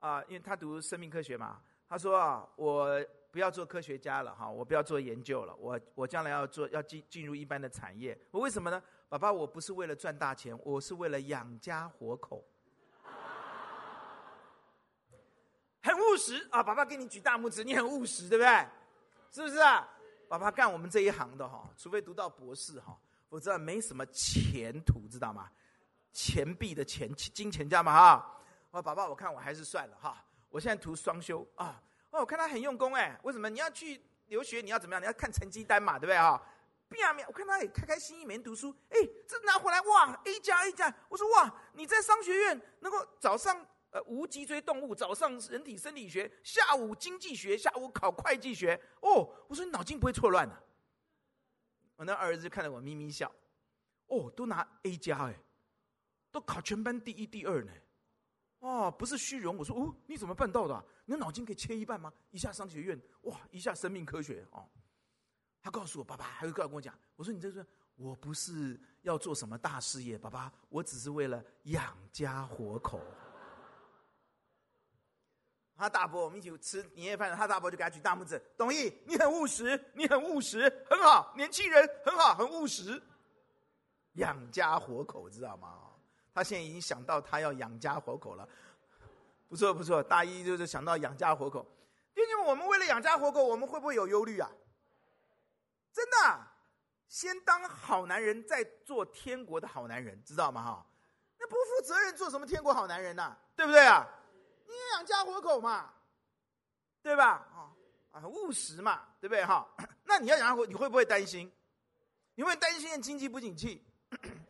[0.00, 1.62] 啊，因为他读生命科学嘛。
[1.88, 3.00] 他说啊，我
[3.32, 8.16] 不要做科学家了哈，我不要做研究了，我我将来要做要进进入一般的产业。
[8.30, 8.80] 我为什么呢？
[9.08, 12.44] 爸爸，我不是为了赚大钱，我是为了养家活口。
[15.82, 18.66] 很务实啊，爸爸给你举大拇指，你很务实，对不对？
[19.30, 19.88] 是不是啊？
[20.28, 22.98] 爸爸干我们这一行的哈，除非读到博士哈，
[23.30, 25.50] 否则没什么前途，知道吗？
[26.12, 28.38] 钱币的钱金钱家嘛哈。
[28.70, 30.22] 我爸爸，我看我还是算了哈。
[30.50, 31.82] 我现在读双修啊。
[32.12, 33.18] 哦，我看他很用功哎。
[33.24, 33.50] 为什么？
[33.50, 35.02] 你要去留学，你要怎么样？
[35.02, 36.40] 你要看成绩单嘛，对不对哈？
[36.88, 38.74] 变面，我看他也开开心心没读书。
[38.90, 40.94] 哎，这拿回来哇，A 加 A 加。
[41.08, 48.78] 我说哇，你在商学院能够早上呃无脊椎动物，早上人体生理学，下午经济学，下午考会计学。
[49.00, 50.62] 哦，我说你脑筋不会错乱的。
[51.96, 53.32] 我那儿子看着我咪咪笑。
[54.08, 55.34] 哦，都拿 A 加哎，
[56.30, 57.72] 都考全班第一、第二呢。
[58.62, 59.56] 哦，不是虚荣。
[59.56, 60.84] 我说哦，你怎么办到的？
[61.04, 62.12] 你的脑筋可以切一半吗？
[62.30, 64.64] 一下商学院，哇，一下生命科学哦。
[65.60, 73.00] 他告诉我，爸爸还会跟我讲，我说你这是，我不是要做什么大事业，爸爸，我只是为了养家活口。
[75.74, 83.02] 他大伯，我们一起吃年夜饭，他大伯就给他举大拇指，董毅，你很务实，你很务实，很好，年轻人很好，很务实，
[84.12, 85.91] 养家活口，知道吗？
[86.34, 88.48] 他现在已经想到他要养家活口了，
[89.48, 91.66] 不错不错，大一就是想到养家活口。
[92.14, 94.50] 弟兄们我们为了养家活口，我们会不会有忧虑啊？
[95.92, 96.46] 真的，
[97.08, 100.62] 先当好男人，再做天国的好男人，知道吗？
[100.62, 100.86] 哈，
[101.38, 103.36] 那不负责任，做什么天国好男人呢？
[103.56, 104.06] 对不对啊？
[104.66, 105.92] 你也养家活口嘛，
[107.02, 107.46] 对吧？
[107.54, 107.72] 啊
[108.12, 109.44] 啊，务实嘛，对不对？
[109.44, 109.66] 哈，
[110.04, 111.50] 那你要养家活，你会不会担心？
[112.34, 113.84] 你会担心经济不景气？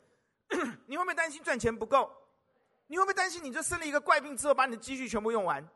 [0.87, 2.11] 你会不会担心赚钱不够？
[2.87, 5.67] 你会不会担心你这生了一个怪病之后，把你的积蓄全部用完？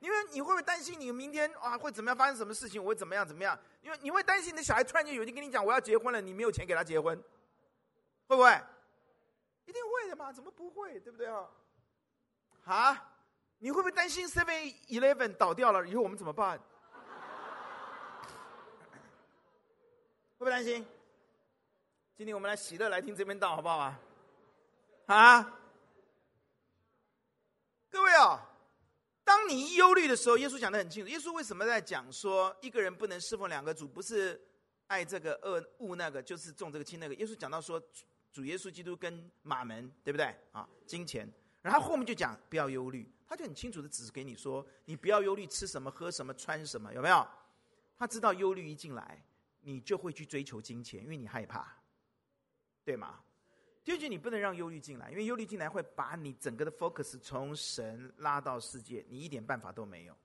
[0.00, 2.82] 因为你会不会担心你明天啊会怎么样发生什么事情？
[2.82, 3.56] 我会怎么样怎么样？
[3.82, 7.16] 因为你会担心你的小孩突然间有一天跟你讲我要结婚了，你没有钱给他结婚，
[8.26, 8.50] 会不会？
[9.66, 10.32] 一定会的嘛？
[10.32, 10.98] 怎么不会？
[10.98, 11.48] 对不对啊？
[12.64, 13.10] 啊？
[13.58, 16.58] 你会不会担心 Seven Eleven 倒掉了以后我们怎么办？
[20.38, 20.84] 会不会担心？
[22.14, 24.00] 今天我们来喜乐来听这边道好不好啊？
[25.06, 25.58] 啊？
[27.88, 28.48] 各位啊！
[29.24, 31.08] 当你忧虑的时候，耶稣讲得很清楚。
[31.08, 33.88] 耶稣为什么在讲说一个人不能侍奉两个主？
[33.88, 34.38] 不是
[34.88, 37.14] 爱这个恶恶那个，就是重这个轻那个。
[37.14, 37.82] 耶稣讲到说，
[38.30, 40.68] 主耶稣基督跟马门，对不对啊？
[40.86, 41.26] 金钱，
[41.62, 47.26] 然后后面就讲不要忧虑，他就很清楚的指给你说，你不要忧虑吃什么、喝什么、穿什么，有没有？
[47.96, 49.24] 他知道忧虑一进来，
[49.60, 51.74] 你就会去追求金钱，因为你害怕，
[52.84, 53.20] 对吗？
[53.84, 60.16] 究竟你不能让忧虑进来，因为忧虑进来会把你整个的 focus 从神拉到世界，你一点办法都没有。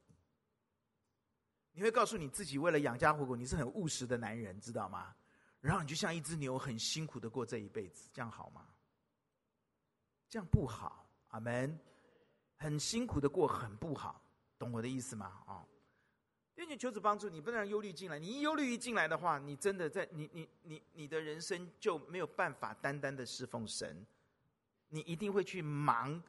[1.71, 5.15] 你会告诉你自己，为了养家糊口，你是很务实的男人，知道吗？
[5.59, 8.67] 然后你就像一只牛，很辛苦的过这一辈子，这样好吗？
[10.29, 11.79] 这样不好，阿门。
[12.57, 14.21] 很辛苦的过，很不好，
[14.57, 15.27] 懂我的意思吗？
[15.45, 15.67] 啊、哦。
[16.57, 18.19] 愿你求主帮助你，不能让忧虑进来。
[18.19, 24.05] 你一忧虑一进来的话，你真的在你你你你的人生就没有办法单单的侍奉神。
[24.89, 26.21] 你一定会去忙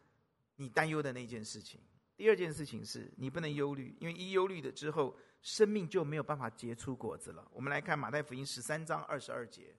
[0.56, 1.80] 你担忧的那件事情。
[2.16, 7.46] 第二件事情是你不能忧虑，因为一忧虑的之后，生命就没有办法结出果子了。
[7.52, 9.74] 我们来看马太福音十三章二十二节。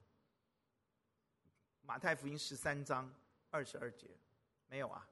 [1.82, 3.12] 马太福音十三章
[3.50, 4.08] 二十二节，
[4.68, 5.06] 没有啊？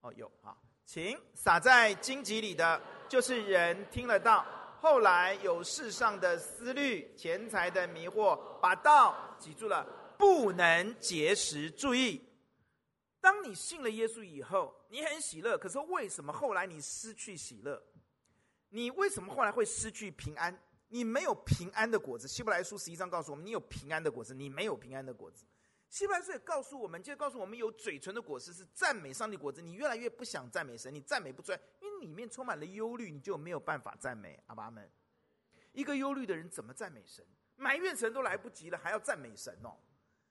[0.00, 0.56] 哦，有啊，
[0.88, 4.42] 请撒在荆棘里的，就是人听了道。
[4.80, 9.84] 后来有世上的思虑、钱财的迷惑，把道挤住了，
[10.16, 11.70] 不能结实。
[11.70, 12.26] 注意，
[13.20, 15.58] 当你信了耶稣以后，你很喜乐。
[15.58, 17.82] 可是为什么后来你失去喜乐？
[18.70, 20.58] 你为什么后来会失去平安？
[20.88, 22.26] 你没有平安的果子。
[22.26, 25.44] 希伯来书十一章告诉我们，你有平安的果子，你没有平安的果子。
[25.88, 29.62] 希伯来书也告诉我们，就告诉我们有嘴唇的果实是赞美上帝果子。
[29.62, 31.58] 你越来越不想赞美神，你赞美不出来。
[31.80, 34.90] 因为里面充满了忧虑，你就没有办法赞美阿爸们。
[35.72, 37.24] 一个忧虑的人怎么赞美神？
[37.56, 39.74] 埋怨神都来不及了，还要赞美神哦。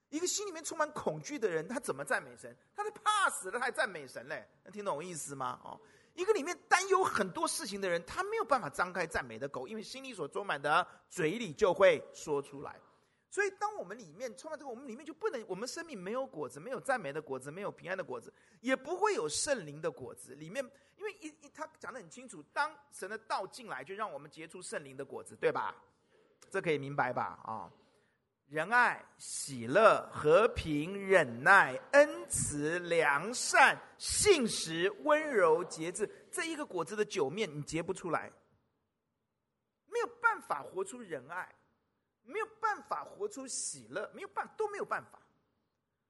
[0.09, 2.55] 一个心里面充满恐惧的人，他怎么赞美神？
[2.75, 4.47] 他都怕死了，他还赞美神嘞？
[4.63, 5.59] 能听懂我意思吗？
[5.63, 5.81] 哦，
[6.13, 12.79] 一个里面担忧很多事情的人，他没有办法张开赞美的口，因为心里所装满的，嘴里就会说出来。
[13.29, 20.33] 所以，当我们里面充满这个，我们里面就不能，我们生命没有果子，没有赞美的果子，没有平安的果子，也不会有圣灵的果子。
[20.35, 20.63] 里面，
[20.95, 25.75] 因为一一他讲得很清楚，当神的道进来，就让我们结出圣灵的果子，对吧？
[26.49, 27.37] 这可以明白吧？
[27.43, 27.69] 啊、
[28.47, 38.31] 仁爱、喜乐、和平、忍耐、恩慈、良善、信实、温柔、节制，这一个果子的九面，你结不出来，
[39.91, 41.53] 没有办法活出仁爱。
[42.27, 45.19] 没有办法活出喜乐，没有办都没有办法，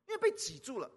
[0.07, 0.91] 因为被挤住了。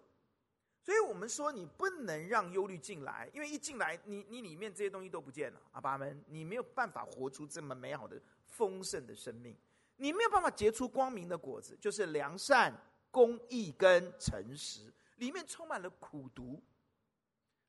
[0.83, 5.61] 所以我们说，你不能让忧虑进来，因为一进来，你你里面这些东西都不见了。
[5.73, 9.55] 阿爸们，你没有办法活出这么美好的丰盛的生命，
[9.97, 12.73] 你没有办法结出光明的果子，就是良善、
[13.11, 14.91] 公义跟诚实。
[15.17, 16.59] 里面充满了苦毒，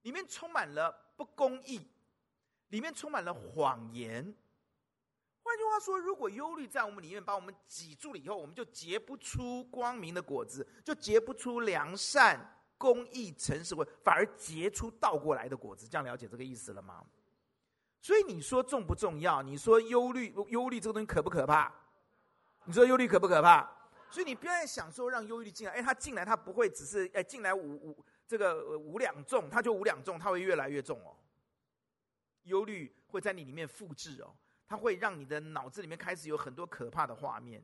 [0.00, 1.86] 里面充满了不公义，
[2.68, 4.34] 里面充满了谎言。
[5.52, 12.40] 换句话说，如果忧虑在我们里面把我们挤住了以后，我们就结不出光明的果子，就结不出良善、
[12.78, 15.86] 公义、诚实，反而结出倒过来的果子。
[15.86, 17.04] 这样了解这个意思了吗？
[18.00, 19.42] 所以你说重不重要？
[19.42, 21.70] 你说忧虑，忧虑这个东西可不可怕？
[22.64, 23.70] 你说忧虑可不可怕？
[24.08, 31.14] 所以你不要想说让忧虑进来，哎，他进来他不会只是哎进来五五这个五两重，他就五两重，他会越来越重哦。
[32.44, 34.34] 忧虑会在你里面复制哦。
[34.72, 37.62] 它会让你的脑子里面开始有很多可怕的画面。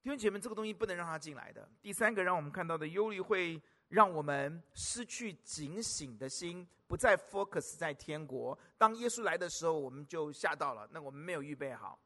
[0.00, 1.68] 弟兄姐妹，这个东西不能让它进来的。
[1.82, 8.56] 第三个，让我们看到的忧虑会让我们失去警醒的心，不再 focus 在天国。
[8.76, 10.88] 当耶稣来的时候，我们就吓到了。
[10.92, 11.98] 那我们没有预备好。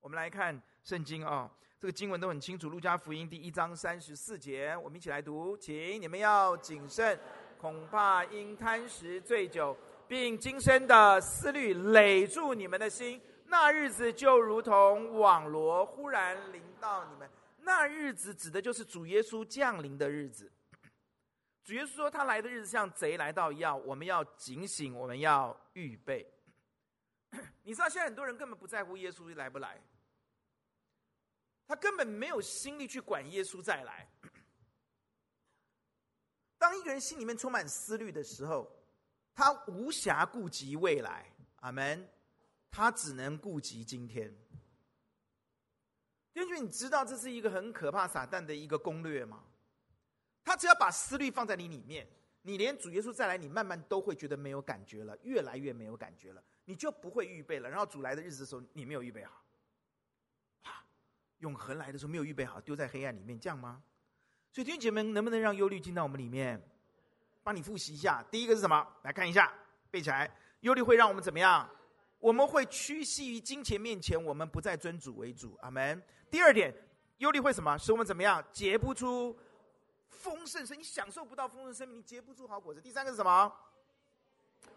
[0.00, 2.68] 我们来看圣经啊、这个经文都很清楚。
[2.68, 7.18] 路加福音第一章三十四节，我们一起来读，请你们要谨慎，
[7.56, 9.74] 恐怕因贪食醉酒。
[10.10, 17.30] 并今生的思虑累住你们的心，那日子就如同网罗忽然临到你们。
[17.58, 20.50] 那日子指的就是主耶稣降临的日子。
[21.62, 26.28] 主耶稣说他来的日子像贼来到一样，我们要警醒，我们要预备。
[27.62, 29.80] 你知道现在很多人根本不在乎耶稣来不来，
[31.68, 34.10] 他根本没有心力去管耶稣再来。
[36.58, 38.68] 当一个人心里面充满思虑的时候，
[39.34, 42.08] 他无暇顾及未来，阿门。
[42.70, 44.32] 他只能顾及今天。
[46.32, 49.42] 弟兄，你知道这是一个很可怕撒旦的一个攻略吗？
[50.44, 52.08] 他只要把思虑放在你里面，
[52.42, 57.68] 你连主耶稣再来，你慢慢都会觉得没有感觉了，越来越没有感觉了，你就不会预备了。
[57.68, 59.44] 然后主来的日子的时候，你没有预备好，
[60.62, 60.86] 啊，
[61.38, 63.82] 永恒来的时候没有预备好，丢在黑暗里面，这样吗？
[64.52, 66.62] 所以弟兄姐妹，能不能让忧虑进到我们里面？
[67.42, 68.86] 帮你复习一下，第一个是什么？
[69.02, 69.52] 来看一下，
[69.90, 70.30] 背起来。
[70.60, 71.68] 忧虑会让我们怎么样？
[72.18, 75.56] 我们会屈膝于金钱面前，我们不再尊主为主。
[75.62, 76.02] 阿门。
[76.30, 76.74] 第二点，
[77.18, 77.78] 忧虑会什么？
[77.78, 78.44] 使我们怎么样？
[78.52, 79.38] 结不出
[80.08, 82.80] 丰盛生，你享受不到丰盛生命，你结不出好果子。
[82.80, 83.50] 第三个是什么？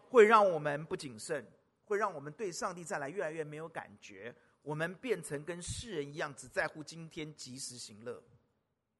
[0.08, 1.46] 会让我们不谨慎，
[1.84, 4.34] 会让我们对上帝再来越来越没有感觉。
[4.62, 8.22] 我们变成跟世人一样，只在乎今天及时行乐。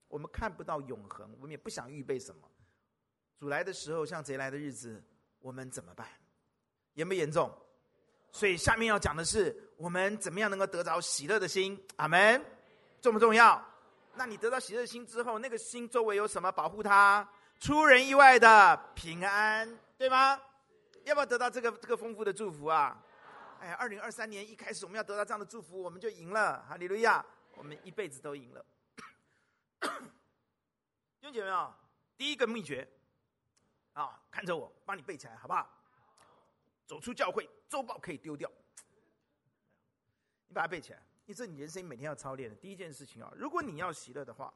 [0.09, 2.47] 我们看不到永恒，我们也不想预备什么。
[3.39, 5.03] 主来的时候，像贼来的日子，
[5.41, 6.07] 我们怎么办？
[6.95, 7.53] 严不严重？
[8.33, 11.81] 所以下面要讲的是，我们怎么样能够得着喜乐的心？
[11.97, 12.45] 阿门。
[13.01, 13.63] 重不重要？
[14.15, 17.29] 那你得到喜乐的心之后，那个心周围有什么保护他？
[17.61, 20.41] 出人意外的平安，对吗？
[21.05, 22.99] 要不要得到这个这个丰富的祝福啊？
[23.61, 26.65] 哎，二零二三年一开始，我们要得到这样的祝福，我们就赢了。
[26.69, 27.25] 哈利路亚！
[27.57, 28.65] 我们一辈子都赢了。
[31.21, 31.75] 听见没有？
[32.17, 32.89] 第一个秘诀。
[33.95, 35.69] 啊、看着我，帮你背起来，好不好？
[36.87, 38.51] 走出教会，周报可以丢掉。
[40.49, 44.53] 你把它背起来，你这你人生每天要操练的第一件事情啊、如果你要喜乐的话，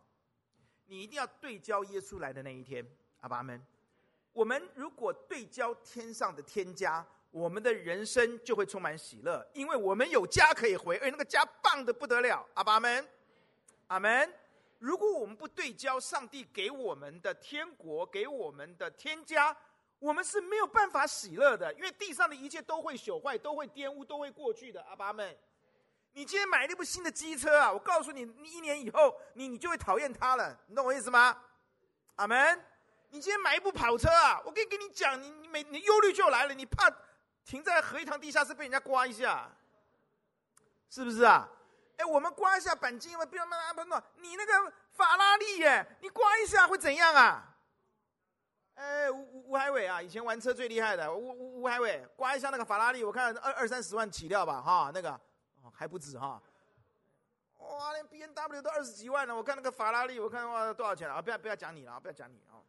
[0.86, 2.86] 你一定要对焦耶稣来的那一天。
[3.20, 3.64] 阿爸们，
[4.32, 12.46] 我们如果对焦天上的天家，我们的人生就会充满喜乐，因为我们有家可以回，而那个家棒的不得了。
[12.54, 13.08] 阿爸们，
[13.86, 14.34] 阿门。
[14.78, 19.56] 如果我们不对焦上帝给我们的天国，给我们的天家，
[19.98, 24.80] 我们是没有办法喜乐的，因为地上的一切都会朽坏，都会玷污，都会过去的。
[24.84, 25.36] 阿爸们，
[26.12, 31.36] 你今天买了一部新的机车啊，我告诉你，你一年以后，你你就会讨厌它了，你懂我意思吗？
[32.16, 32.64] 阿门。
[33.10, 36.88] 你今天买一部跑车啊，我可以跟你讲，你你每你忧虑就来了，你怕
[37.44, 39.50] 停在荷一堂地下室被人家刮一下，
[40.90, 41.48] 是不是啊？
[41.98, 47.44] 哎，我们刮一下钣金，不要那么那么，你那个法拉利耶，你刮一下会怎样啊？
[48.74, 55.10] 哎，吴吴海伟啊，以前玩车最厉害的，吴吴吴海伟，刮一下那个法拉利，我看二二三十万起跳吧，哈，那个、
[55.62, 56.40] 哦、还不止哈。
[57.58, 61.20] 哇，连 B N W 都二十几万了，我看那个法拉利，我看哇多少钱啊？
[61.20, 62.62] 不要不要讲你了，不要讲你啊、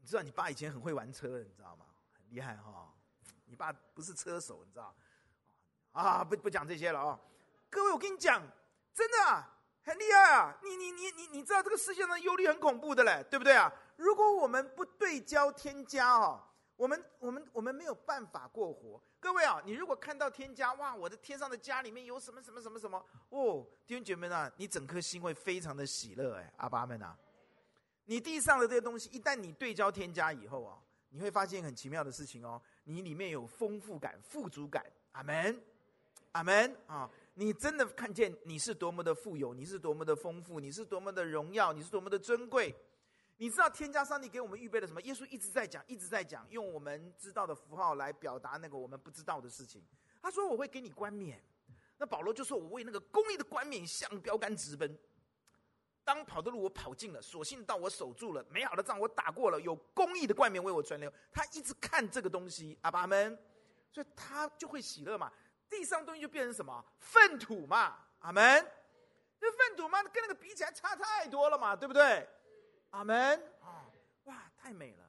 [0.00, 1.84] 你知道你爸以前很会玩车的，你知道吗？
[2.14, 2.90] 很厉害哈、
[3.44, 4.94] 你爸不是车手，你知道？
[5.92, 7.20] 啊，不不讲这些了啊、
[7.76, 8.42] 各位，我跟你讲，
[8.94, 9.46] 真的啊，
[9.84, 10.58] 很厉害啊！
[10.62, 13.70] 你你你你你知道这个世界上忧虑很恐怖的嘞，对不对啊？
[13.96, 16.42] 如果我们不对焦天家哦，
[16.74, 18.98] 我们我们我们没有办法过活。
[19.20, 27.14] 各位啊，你如果看到天家，哇，我的天上的家里面有什么什么什么什么哦，弟兄姐妹们啊，你整颗心会非常的喜乐哎，阿爸们啊，
[28.06, 30.78] 你地上的这些东西，一旦你对焦天家以后啊，
[31.10, 35.62] 你会发现很奇妙的事情哦，你里面有丰富感、富足感，阿门，
[36.32, 37.10] 阿门啊。
[37.38, 42.74] 你真的看见你是多么的富有，你是多么的丰富，你是多么的荣耀，你是多么的珍贵。
[43.36, 45.02] 你知道天家上帝给我们预备了什么？
[45.02, 49.84] 耶稣一直在讲，一直在讲，用我们知道的符号来表达那个我们不知道的事情。
[50.22, 51.38] 他说：“我会给你冠冕。”
[51.98, 54.98] 那保罗就说：“我为那个公义的冠冕向标杆直奔。
[56.04, 63.38] 当跑的路我跑尽了，所信的道我守住了，美好的仗我打过了，有公义的冠冕为我存留。”他一直看这个东西，阿爸们，
[63.92, 65.30] 所以他就会喜乐嘛。
[65.68, 68.66] 地上东西就变成什么粪土嘛，阿门。
[69.38, 72.26] 这粪土嘛，跟那个比起来差太多了嘛，对不对？
[72.90, 73.84] 阿门啊！
[74.24, 75.04] 哇，太美了！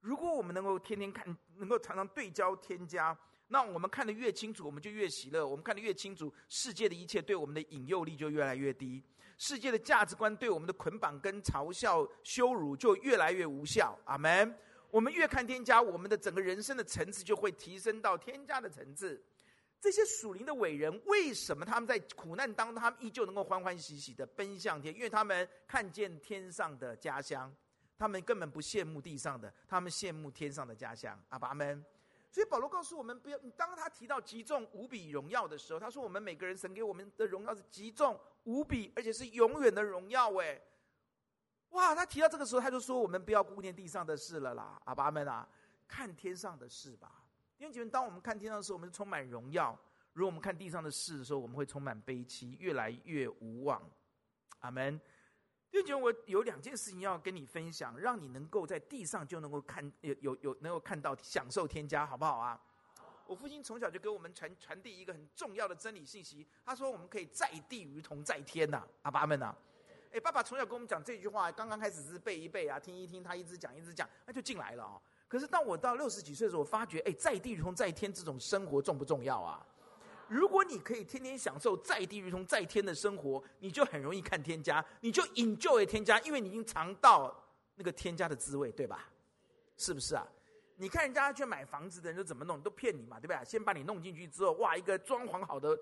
[0.00, 3.16] 如果我们能够天天看，能够常常对焦添加，
[3.48, 5.46] 那我们看得越清楚，我们就越喜乐。
[5.46, 9.04] 我们看得越清楚，世界的一切对我们的引诱力就越来越低，
[9.36, 13.98] 世界的价值观对我们的捆绑跟嘲笑、羞辱就越来越无效。
[14.06, 14.58] 阿门！
[14.94, 19.20] 我们越看添加，我们的整个人生的层次就会提升到添加的层次。
[19.80, 24.94] 这些属灵的伟人，为什么他们在苦难当中，他们依旧能够欢欢喜喜的奔向天？
[24.94, 27.52] 因为他们看见天上的家乡，
[27.98, 31.20] 他们根本不羡慕地上的，他们羡慕天上的家乡。
[31.30, 31.84] 阿爸们，
[32.30, 40.32] 所以保罗告诉我们，不要当他提到极重无比荣耀的时候，他说我们每个人神给我们的荣耀是极重无比，而且是永远的荣耀。
[40.36, 40.62] 哎，
[41.74, 41.94] 哇！
[41.94, 44.80] 他提到这个时候，他就说我们不要顾念地上的事了啦。
[44.84, 45.46] 阿爸们啊，
[45.86, 47.24] 看天上的事吧。
[47.58, 49.76] 弟兄姐妹，当我们看天上的时候，我们是充满荣耀；
[50.12, 53.82] 如果我们看地上的事的时候，我们会充满悲戚，越来越无望。
[54.60, 54.98] 阿门。
[55.70, 62.60] 弟兄姐妹，我有两件事情要跟你分享，让你能够在地上就能够看有有有能够看到享受天家，好不好啊？
[63.26, 69.52] 我父亲从小就给我们传传递一个很重要的真理信息，他说我们可以在地如同在天呐，阿爸们呐。
[70.14, 75.02] 哎，爸爸从小跟我们讲这句话，刚刚开始是背一背啊，听一听，他一直讲一直讲，那就进来了哦。
[75.26, 79.66] 可是当我到六十几岁的时候，我发觉，哎，在地如同在天这种生活重不重要啊？
[80.28, 87.36] 如果你可以天天享受在地如同在天的生活，你就很容易看天家，你就 enjoy 天家，因为你已经尝到
[87.74, 89.08] 那个天家的滋味，对吧？
[89.76, 90.24] 是不是啊？
[90.76, 93.44] 你看人家去买房子的人都怎么弄，都骗你嘛，对不对？
[93.44, 95.76] 先把你弄进去之后，哇，一个装潢好的。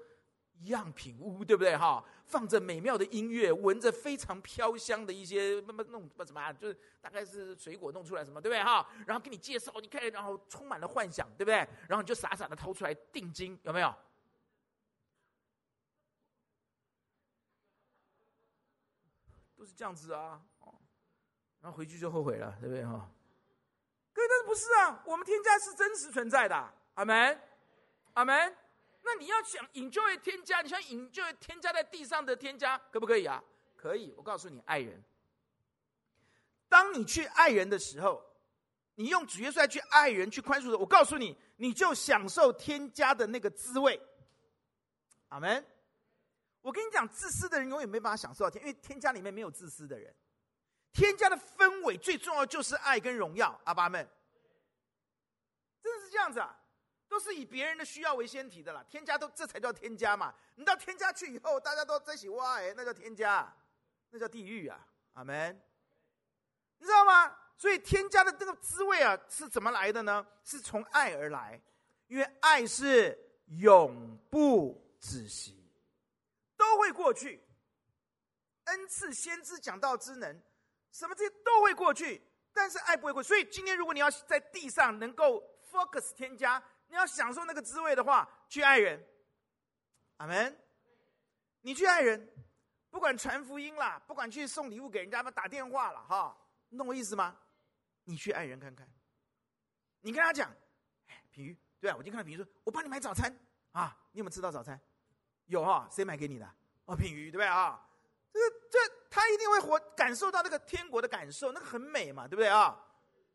[0.64, 2.04] 样品屋对不对哈？
[2.24, 6.52] 放着美妙的音乐，闻着非常飘香的一些那么弄什么啊？
[6.52, 8.88] 就是大概是水果弄出来什么，对不对哈？
[9.06, 11.56] 然后给你介绍，你看，然后充满了幻想，对不对？
[11.88, 13.94] 然后你就傻傻的掏出来定金，有没有？
[19.56, 20.74] 都是这样子啊，哦，
[21.60, 23.10] 然后回去就后悔了，对不对哈？
[24.14, 25.02] 各位，但是不是啊？
[25.06, 27.40] 我们天家是真实存在的，阿门，
[28.14, 28.56] 阿门。
[29.04, 33.42] 那你要想 enjoy 添加，你想 enjoy 添加在地上的添加，可不可以啊？
[33.76, 34.14] 可以。
[34.16, 35.02] 我告诉你，爱人。
[36.68, 38.24] 当你去爱人的时候，
[38.94, 44.00] 你用主耶稣来去爱人、去宽恕的，我告诉你，你就享受添加的那个滋味。
[45.28, 45.66] 阿门。
[46.60, 50.14] 我跟你讲，自私的人永远没办法享受到天，因为天家里面没有自私的人。
[50.92, 53.60] 天家的氛围最重要就是爱跟荣耀。
[53.64, 54.08] 阿爸们，
[55.82, 56.56] 真的是这样子啊。
[57.12, 60.34] 都是以别人的需要为先提的啦，添加都这才叫添加嘛。
[60.54, 63.54] 你到添加去以后，大家都在一起哇，哎，那叫添加，
[64.08, 64.80] 那叫地狱啊，
[65.12, 65.60] 阿门。
[66.78, 67.36] 你知道吗？
[67.58, 70.26] 所以添加的这个滋味啊，是怎么来的呢？
[70.42, 71.60] 是从爱而来，
[72.06, 73.16] 因为爱是
[73.48, 75.70] 永不止息，
[76.56, 77.44] 都会过去。
[78.64, 80.42] 恩赐、先知、讲道之能，
[80.90, 82.22] 什么这些都会过去，
[82.54, 83.22] 但是爱不会过。
[83.22, 86.62] 所以今天如果你要在地上能够 focus 添加。
[86.92, 89.02] 你要享受那个滋味的话，去爱人，
[90.18, 90.54] 阿门。
[91.62, 92.30] 你去爱人，
[92.90, 96.36] 不管传福音啦，不管去送礼物给人家，打电话了哈，
[96.68, 97.34] 你懂我意思吗？
[98.04, 98.86] 你去爱人看看，
[100.02, 100.54] 你跟他讲，
[101.06, 103.34] 哎，品妤，对啊，我今天看到品妤说，我帮你买早餐
[103.70, 104.78] 啊，你有没有吃到早餐？
[105.46, 106.46] 有哈，谁买给你的？
[106.84, 107.88] 哦，品妤，对不对啊？
[108.34, 108.38] 这
[108.70, 108.78] 这
[109.08, 112.78] 他一定会活感受到那个天国的感受，那个很美嘛，对不对啊？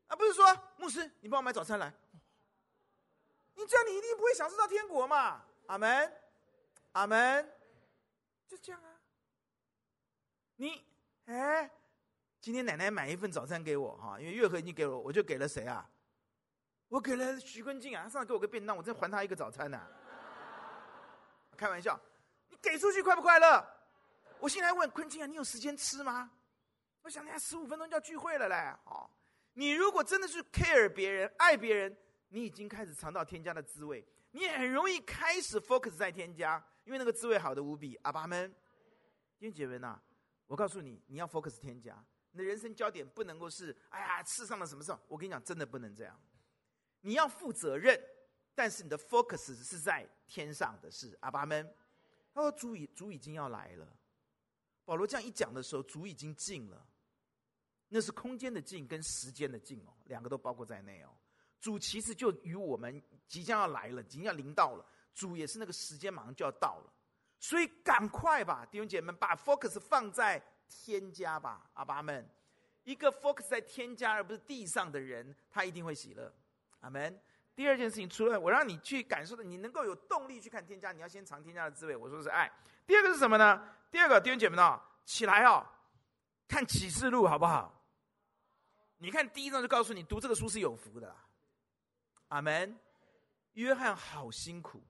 [0.05, 0.45] 啊，不是说
[0.77, 1.91] 牧师，你帮我买早餐来。
[3.57, 5.43] 你这样，你一定不会享受到天国嘛？
[5.65, 6.13] 阿门，
[6.91, 7.51] 阿门，
[8.47, 9.01] 就这样啊。
[10.57, 10.85] 你
[11.25, 11.69] 哎，
[12.39, 15.89] 今天奶奶买一份早餐给我哈，因为月和已经给我，我就给了谁啊？
[16.87, 19.81] 我给了徐坤静啊，他上次给我个便当，我再还他一个早餐呢、
[21.57, 21.99] 开玩笑，
[22.49, 23.67] 你给出去快不快乐？
[24.39, 26.29] 我现在问坤静啊，你有时间吃吗？
[27.01, 28.55] 我想，哎，十五分钟就要聚会了嘞。
[28.85, 29.09] 好，
[29.53, 31.97] 你如果真的是 care 别人，爱别人。
[32.29, 37.95] 你已经开始尝到添加的滋味，你也很容易开始 focus 在添加，因为那个滋味好的无比。
[38.03, 38.49] 阿爸们，
[39.39, 39.99] 弟兄姐妹呐，
[40.45, 44.95] 我告诉你，你要 focus 添加，你的人生焦点不能够是哎呀世上的什么事。
[45.07, 46.19] 我跟你讲，真的不能这样。
[47.01, 47.97] 你要负责任，
[48.53, 51.17] 但是你的 focus 是在天上的事。
[51.21, 51.73] 阿爸们，
[52.33, 53.97] 他说主已主已经要来了。
[54.83, 56.85] 保罗这样一讲的时候，主已经近了。
[57.89, 61.09] 那是空间的境跟时间的境哦，两个都包括在内哦。
[61.59, 64.85] 主其实就与我们即将要来了，即将要临到了。
[65.13, 66.93] 主也是那个时间马上就要到了，
[67.39, 70.39] 所以赶快吧，弟兄姐妹们，把 focus 放在
[70.69, 72.29] 天家吧，阿爸们。
[72.83, 76.31] 一个 focus 在天家而不是地上的人，他一定会喜乐。
[76.81, 77.19] 阿门。
[77.55, 81.95] 第二件事情，除了我让你去感受的，你能够有动力去看天家，你要先尝天家的滋味。
[81.95, 82.49] 我说的是爱。
[82.85, 83.67] 第二个是什么呢？
[83.89, 85.65] 第二个弟兄姐妹们，起来哦，
[86.47, 87.83] 看启示录好不好？
[88.99, 91.13] 你看第一章就告诉你，读这个书是有福的。
[92.27, 92.77] 阿门。
[93.53, 94.83] 约翰好辛苦，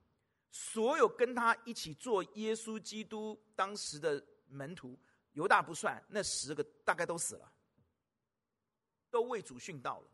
[0.50, 4.98] 所有跟他一起做耶稣基督当时的门徒，
[5.32, 7.50] 犹大不算，那十个大概都死了，
[9.08, 10.10] 都为主殉道了。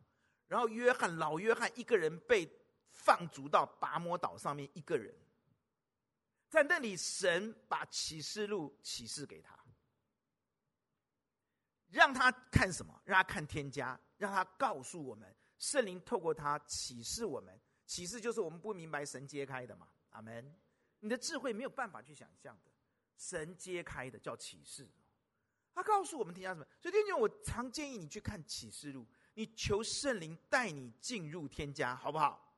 [0.46, 2.48] 然后约翰老约翰一个人被
[2.90, 5.12] 放逐到拔摩岛上面，一个人，
[6.48, 9.58] 在那里神把启示录启示给他，
[11.88, 13.02] 让他看什么？
[13.04, 15.34] 让他看天家，让他告诉我们，
[15.64, 17.58] 圣灵透过他启示我们。
[17.86, 20.54] 启示就是我们不明白神揭开的嘛，阿门。
[21.00, 22.70] 你的智慧没有办法去想象的，
[23.16, 24.86] 神揭开的叫启示。
[25.74, 26.66] 他告诉我们天家什么？
[26.80, 32.54] 所以弟兄，我常建议你去看启示录，你求圣灵带你进入天家，好不好？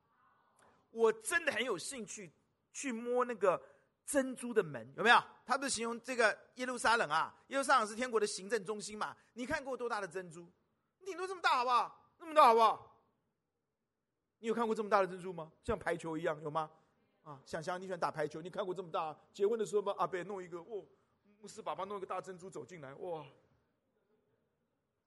[0.91, 2.31] 我真的很有兴趣
[2.73, 3.61] 去摸那个
[4.05, 5.23] 珍珠的门，有没有？
[5.45, 9.15] 他不是形容这个耶路撒冷啊，耶路撒冷是天国的行政中心嘛？
[9.33, 10.49] 你看过多大的珍珠？
[11.05, 12.13] 顶多这么大，好不好？
[12.19, 12.96] 那么大，好不好？
[14.39, 15.51] 你有看过这么大的珍珠吗？
[15.63, 16.69] 像排球一样，有吗？
[17.23, 19.15] 啊，想想你喜欢打排球，你看过这么大？
[19.33, 19.93] 结婚的时候吗？
[19.97, 20.85] 阿伯弄一个，哦，
[21.41, 23.25] 牧师爸爸弄一个大珍珠走进来，哇！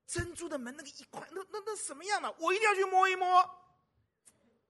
[0.06, 2.34] 珍珠的门那个一块，那那那什么样啊？
[2.38, 3.48] 我一定要去摸一摸。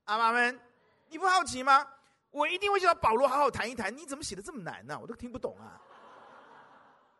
[0.04, 0.60] 阿妈们，
[1.08, 1.86] 你不好奇吗？
[2.30, 3.92] 我一定会叫保罗好好谈一谈。
[3.96, 5.80] 你怎么写的这么难呢、我都听不懂啊！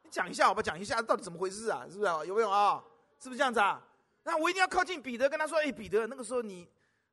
[0.03, 1.87] 你讲一下好吧，讲一下到底怎么回事啊？
[1.91, 2.25] 是不是啊？
[2.25, 2.85] 有没有啊？
[3.19, 3.83] 是不是这样子啊？
[4.23, 6.69] 那我一定要靠近彼得，跟他说：“哎，彼得，那个时候你。”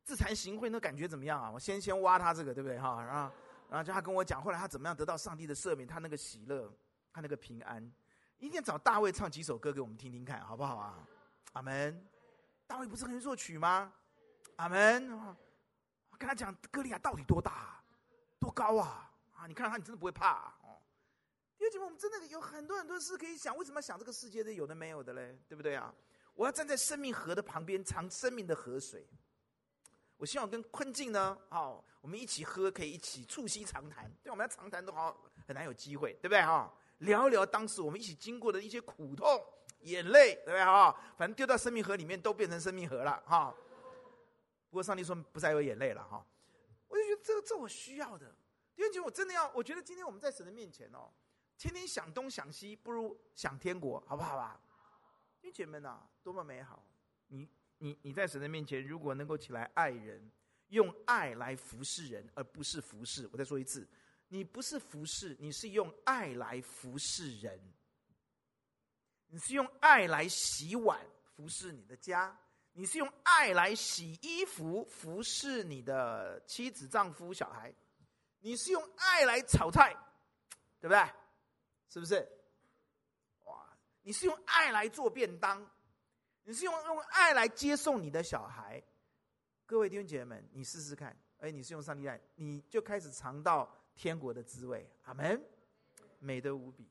[0.08, 1.52] 自惭形秽，那感觉怎么样啊？
[1.52, 3.04] 我先先挖他这个，对不对哈？
[3.04, 3.36] 然后，
[3.70, 5.86] 然后叫他跟我讲，后来他怎么样得到上帝的赦免？
[5.86, 6.74] 他那个喜乐，
[7.12, 7.84] 他那个平安，
[8.38, 11.06] 一定要找大卫唱几首歌给我们听听看，好不好啊？
[11.52, 12.08] 阿门。
[12.66, 13.92] 大卫不是很会作曲吗？
[14.56, 15.10] 阿门。
[16.18, 17.84] 跟他讲，歌利亚到底多大，
[18.40, 19.12] 多高啊？
[19.36, 20.80] 啊，你看到他，你真的不会怕哦。
[21.58, 25.38] 因为我们真的有很多很多事可以想，为什么想这个世界的有的没有的嘞？
[25.50, 25.94] 对不对啊？
[26.34, 29.06] 我要站在生命河的旁边，尝生命的河水。
[30.18, 34.12] 我希望跟坤静呢，好，我们一起喝，可以一起促膝长谈。
[34.24, 35.16] 对，我们要长谈都好，
[35.46, 36.74] 很难有机会，对不对哈？
[37.00, 39.28] 聊一聊当时我们一起经过的一些苦痛、
[39.82, 41.00] 眼泪，对不对哈？
[41.16, 43.56] 反正丢到生命河里面，都变成生命河了哈。
[44.72, 46.26] 不过上帝说不再有眼泪了哈。
[46.88, 48.36] 我就觉得这这我需要的，
[48.76, 51.12] 因为我真的要，我觉得今天我们在神的面前哦，
[51.60, 54.60] 天天想东想西，不如想天国，好不好吧？
[55.40, 56.84] 弟兄姐妹呐，多么美好，
[57.28, 57.48] 你。
[57.80, 60.32] 你你在神的面前，如果能够起来爱人，
[60.70, 63.28] 用爱来服侍人，而不是服侍。
[63.32, 63.88] 我再说一次，
[64.28, 67.60] 你不是服侍，你是用爱来服侍人。
[69.28, 71.06] 你是用爱来洗碗
[71.36, 72.38] 服侍你的家，
[72.74, 77.74] 你是用爱来洗衣服服侍你的妻子、丈夫、小孩，
[78.40, 79.94] 你是用爱来炒菜，
[80.80, 81.00] 对不对？
[81.90, 82.28] 是不是？
[83.46, 85.70] 哇，你是用爱来做便当。
[86.48, 88.82] 你是用用爱来接送你的小孩，
[89.66, 95.44] 各位弟兄姐妹们，你试试看，哎，你是用上帝爱，你就开始尝到天国的滋味，阿门，
[96.20, 96.88] 美得无比，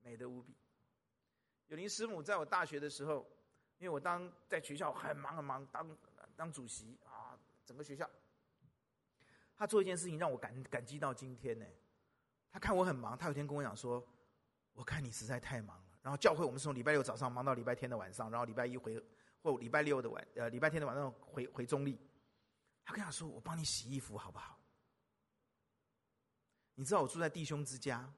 [0.00, 0.54] 美得无比。
[1.66, 3.28] 有林师母在我大学的时候，
[3.78, 5.98] 因为我当在学校很忙很忙，当
[6.36, 8.08] 当主席啊，整个学校，
[9.56, 11.66] 他做一件事情让我感感激到今天呢。
[12.52, 14.06] 他看我很忙，他有天跟我讲说，
[14.72, 15.84] 我看你实在太忙。
[16.02, 19.02] 然后教会我们是从礼拜六早上忙到礼拜天的晚上，然后礼拜一回
[19.42, 21.98] 或礼拜六的晚呃礼拜天的晚上回回中坜。
[22.84, 24.58] 他跟他说：“我帮你洗衣服好不好？”
[26.74, 28.10] 你知道我住在弟兄之家，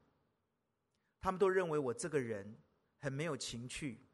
[1.21, 2.57] 他们都认为我这个人
[2.99, 4.07] 很没有情趣，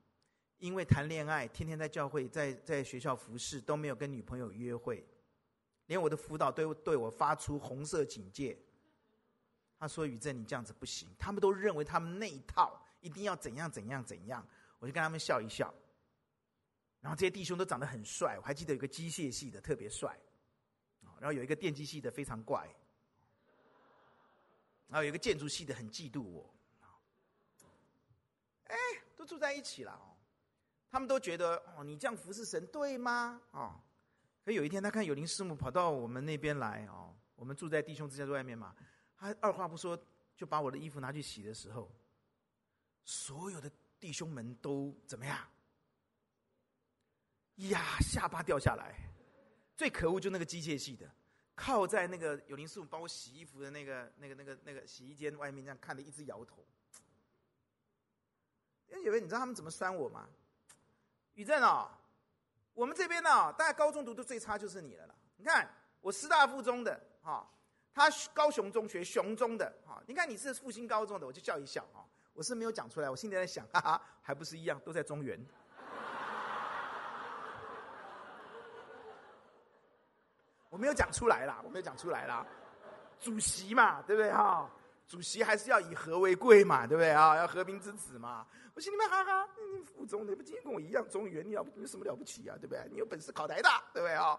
[0.56, 5.06] 因为谈恋爱天天在教会在在学校服侍都没有跟女朋友约会，
[5.86, 8.58] 连我的辅导都对我发出红色警戒。
[9.78, 12.82] 他说：“宇正，你这样子不行。”他们都认为他们那一套。
[13.06, 14.44] 一定要怎样怎样怎样，
[14.80, 15.72] 我就跟他们笑一笑。
[17.00, 20.18] 然后这些弟兄都长得很帅，我还记得有个机械系的特别帅，
[21.20, 22.68] 然后有一个电机系的非常怪，
[24.88, 26.52] 然后有一个建筑系的很嫉妒我。
[28.64, 28.76] 哎，
[29.14, 30.18] 都住在一起了哦，
[30.90, 33.40] 他们都觉得哦，你这样服侍神对吗？
[33.52, 33.80] 哦，
[34.44, 38.74] 可有一天他看有林师母跑到我们那边来哦，我们住在弟兄之家在外面嘛，
[39.16, 39.96] 他二话不说
[40.34, 41.88] 就把我的衣服拿去洗的时候。
[43.06, 45.38] 所有的弟兄们都怎么样？
[47.56, 48.94] 呀，下巴掉下来。
[49.76, 51.10] 最可恶就那个机械系的，
[51.54, 56.66] 靠在那个有灵师傅帮我洗衣服的那个、那个、那个、那个洗衣间外面，这样看着一直摇头。
[58.88, 60.28] 因为以为你知道他们怎么酸我吗？
[61.34, 61.90] 宇正哦，
[62.74, 65.14] 我们这边呢、哦，大概高中读的最差就是你了啦。
[65.36, 67.46] 你看我师大附中的哈、哦，
[67.92, 72.04] 他高雄中学雄中的哈、哦，你看你是复兴高中的，我就笑一笑哈、哦。
[72.36, 75.40] 我是没有讲出来，我心里在想， 哈哈，还不是一样，都在中原。
[80.68, 82.46] 我没有讲出来啦，我没有讲出来啦。
[83.18, 84.70] 主席嘛，对不对哈？
[85.08, 87.34] 主席还是要以和为贵嘛，对不对啊？
[87.36, 88.46] 要和平之子嘛。
[88.74, 92.54] 我心里面哈哈，你副总，你不今天跟我一样中原，你了有什么了不起啊？
[92.60, 92.86] 对不对？
[92.90, 94.38] 你有本事考台大，对不对啊？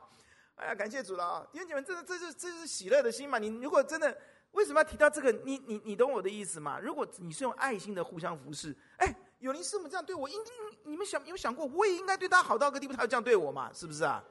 [0.57, 1.47] 哎呀，感谢主了啊！
[1.51, 3.39] 弟兄姐妹，这是这是这是喜乐的心嘛？
[3.39, 4.15] 你如果真的
[4.57, 5.31] 为什么要提到这个？
[5.31, 6.79] 你你你懂我的意思吗？
[6.79, 10.35] 如果你是用爱心的互相服侍，哎，有灵师母这样对我，应
[10.83, 13.71] 你们想有想过，我也应该对他好到个地步，他要这样对我嘛？
[13.71, 14.23] 是不是啊？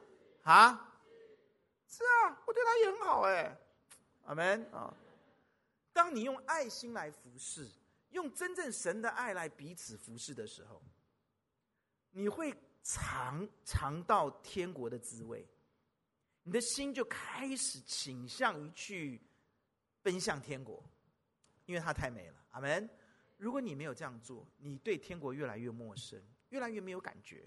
[0.43, 0.83] 啊？
[1.87, 3.57] 是啊，我对他也很好哎，
[4.25, 4.93] 阿门啊！
[5.93, 7.65] 当你用爱心来服侍，
[8.09, 10.81] 用真正神的爱来彼此服侍的时候，
[12.11, 12.53] 你会
[12.83, 15.47] 尝尝到天国的滋味，
[16.43, 19.21] 你的心就开始倾向于去
[20.07, 20.81] 奔向天国，
[21.65, 22.89] 因为它太美了，阿门。
[23.35, 26.17] 如果你没有这样做，你对天国越来越陌生，
[26.51, 27.43] 越来越没有感觉。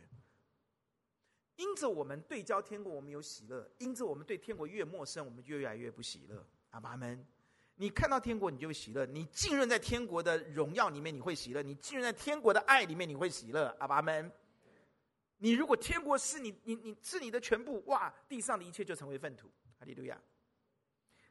[1.57, 6.47] 因着我们对焦天国，我们有喜乐；因着我们对天国越陌生，我们就越来越不喜乐。
[6.73, 7.27] 阿爸们，
[7.77, 13.75] 你看到天国，你就喜乐；你浸润在天国的荣耀里面，你会喜乐；你浸润在天国的爱里面，你会喜乐。
[13.79, 14.31] 阿爸们，
[15.39, 18.15] 你如果天国是你，你你是你的全部，哇！
[18.29, 19.51] 地上的一切就成为粪土。
[19.79, 20.21] 哈利路亚。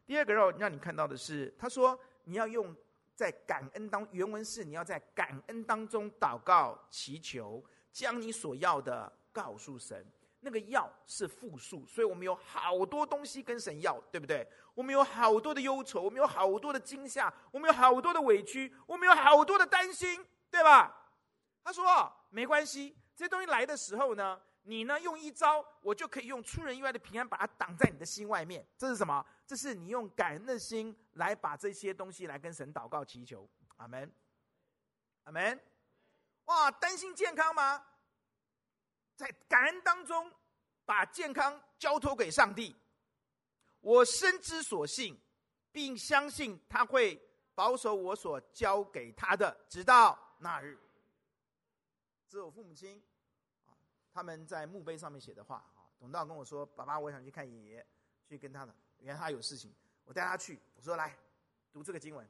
[0.09, 2.75] 第二个让让你看到的是，他说你要用
[3.13, 10.03] 在感恩当原文是你要在感恩当中祷告祈求，将你所要的告诉神。
[10.39, 14.47] 那个要是复数，所以我们有好多东西跟神要，对不对？
[14.73, 21.11] 我们有好多的忧愁，我们有好多的惊吓，我们有好多的委屈，我们有好多的担心，对吧？
[21.63, 28.65] 他说：“没关系，这些东西来的时候呢，你呢用一招，我就可以用出人意外的平安把它挡在你的心外面。
[28.77, 29.25] 这是什么？
[29.47, 33.49] 这是你用感恩的心来把这些东西来跟神祷告祈求。
[33.77, 34.11] 阿门，
[35.23, 35.59] 阿门。
[36.45, 37.85] 哇，担心健康吗？”
[39.15, 40.31] 在感恩当中，
[40.85, 42.75] 把健康交托给上帝。
[43.81, 45.19] 我深知所信，
[45.71, 47.21] 并相信他会
[47.53, 50.79] 保守我所交给他的，直到那日。
[52.29, 53.03] 这是我父母亲，
[54.11, 55.87] 他们在墓碑上面写的话啊。
[55.99, 57.85] 董道跟我说：“爸爸，我想去看爷爷，
[58.27, 59.73] 去跟他的，原来他有事情，
[60.05, 61.17] 我带他去。”我说：“来，
[61.73, 62.27] 读这个经文。”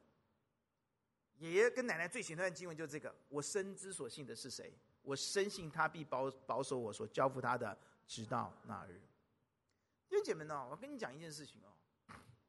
[1.38, 9.00] 爷爷跟奶奶最喜欢的经文就是这个：“我深知所信的是谁？”我深信他必保保守我所交付他的，直到那日。
[10.10, 11.72] 弟兄姐妹们哦，我跟你讲一件事情哦，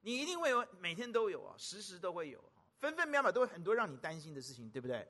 [0.01, 2.43] 你一定会有，每天都有啊，时时都会有，
[2.79, 5.07] 分分秒秒都会很多让你担心的事情，对不对？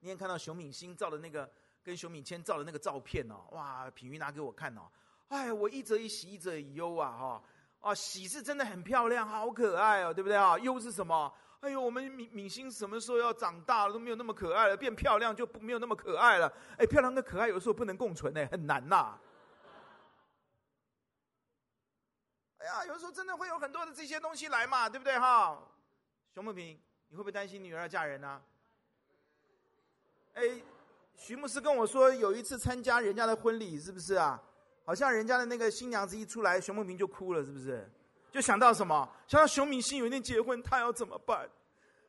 [0.00, 1.52] 你也看到熊敏欣照的那个
[1.88, 4.82] 跟熊敏谦照的那个照片哦，哇，品瑜拿给我看哦，
[5.28, 7.42] 哎，我一则以喜，一则以忧啊，哈，
[7.80, 10.58] 啊，喜是真的很漂亮，好可爱哦，对不对啊？
[10.58, 11.32] 忧是什么？
[11.60, 16.52] 哎呦，我们敏敏欣什么时候要长大了都没有那么可爱了，变漂亮就不没有那么可爱了。
[16.76, 19.18] 哎，漂亮跟可爱有时候不能共存，呢，很难呐。
[22.58, 25.58] 哎呀，有时候真的会有很多的这些东西来嘛，对不对哈？
[26.34, 26.78] 熊木平，
[27.08, 28.42] 你会不会担心女儿要嫁人呢？
[30.34, 30.42] 哎，
[31.18, 34.40] 徐牧师跟我说，有一次参加人家的婚礼，是不是啊？
[34.84, 37.86] 好像人家的那个新娘子一出来，熊木平就哭了，是不是？
[38.30, 39.06] 就想到什么？
[39.26, 41.46] 想到熊明星有一天结婚，他要怎么办？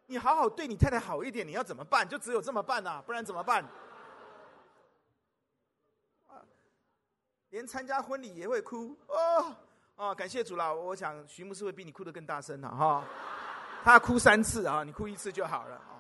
[0.06, 2.08] 你好好对你太太好一点，你要怎么办？
[2.08, 3.64] 就只有这么办呐、啊，不然怎么办？
[6.28, 6.40] 啊，
[7.50, 9.56] 连参加婚礼也会哭哦
[9.96, 10.16] 哦！
[10.16, 13.04] 感谢主啦，我想徐牧师会比你哭得更大声了哈、
[13.84, 15.99] 他哭三次啊，你哭一次就好了啊。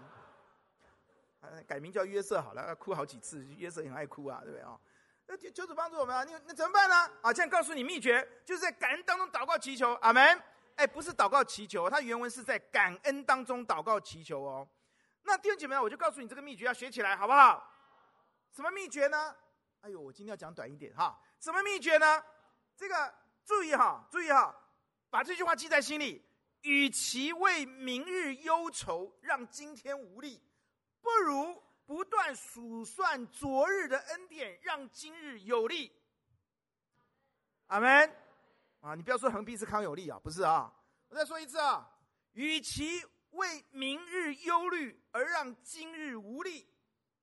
[1.68, 4.80] 改名叫约瑟好了，哭好几次，约瑟很爱哭啊，对不对啊？
[5.28, 6.24] 那求主帮助我们啊！
[6.24, 6.96] 你那怎么办呢？
[7.22, 9.94] 啊，这样告诉你秘诀，就是在感恩当中祷告祈求。
[10.02, 10.42] 阿门。
[10.76, 14.68] 哎，不是祷告祈求，它原文是在感恩当中祷告祈求哦。
[15.24, 17.72] 那弟兄姐妹，我就告诉你这个秘诀，要学起来，好不好？
[18.52, 19.36] 什么秘诀呢？
[19.82, 21.22] 哎呦，我今天要讲短一点哈。
[21.40, 22.24] 什么秘诀呢？
[22.76, 23.14] 这个
[23.46, 24.56] 注意哈，注意哈，
[25.10, 26.26] 把这句话记在心里。
[26.62, 30.42] 与其为明日忧愁，让今天无力，
[31.02, 31.62] 不如。
[31.86, 35.92] 不断数算昨日的恩典，让今日有力。
[37.66, 38.16] 阿门。
[38.82, 40.72] 啊，你不要说横批是康有力啊，不是啊。
[41.08, 41.90] 我再说一次啊，
[42.34, 46.72] 与其为明日忧虑而让今日无力，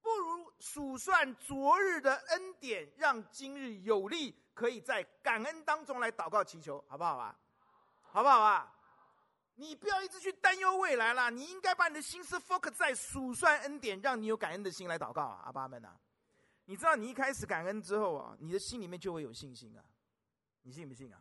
[0.03, 7.39] 不如数算昨日的恩典，让今日有力，可以在感恩当中来祷告祈求，好不好啊？
[8.03, 8.76] 好不好啊？
[9.57, 15.89] 你不要一直去担忧未来啦，你应该把你的心思 focus 在数算恩典，让你有感恩的心来祷告啊，阿爸们呐！
[16.67, 19.83] 你知道，你一开始感恩之后啊，你的心里面就会有信心啊，
[20.63, 21.19] 你信不信啊？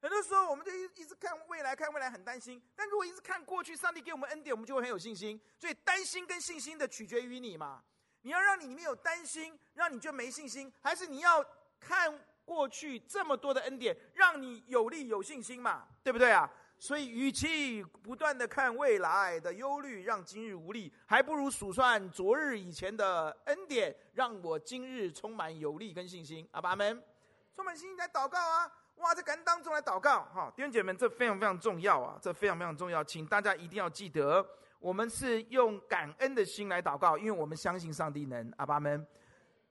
[0.00, 2.60] 很多时候，我们就一一直看未来，看未来很担心。
[2.74, 5.40] 但如果一直看过去，上帝给我们恩典，我们就会很有信心。
[5.58, 7.82] 所以，担心跟信心的取决于你嘛。
[8.22, 11.44] 你要让你里面有担心，让你就没信心，还是你要
[11.80, 15.88] 看过去这么多的恩典，让你有力有信心嘛？
[16.02, 16.50] 对不对啊？
[16.82, 26.44] 所以，与其不断的看未来的忧虑，让今日无力，还不如数算昨日以前的恩典，让我今日充满有力跟信心。
[26.50, 27.00] 阿爸们，
[27.54, 28.68] 充满信心来祷告啊！
[28.96, 32.18] 哇，在感恩当中来祷告，哈，弟兄姐妹们，这非常非常重要啊！
[32.20, 34.44] 这非常非常重要，请大家一定要记得。
[34.80, 38.52] 我们是用感恩的心来祷告，因为我们相信上帝能。
[38.56, 39.06] 阿爸们，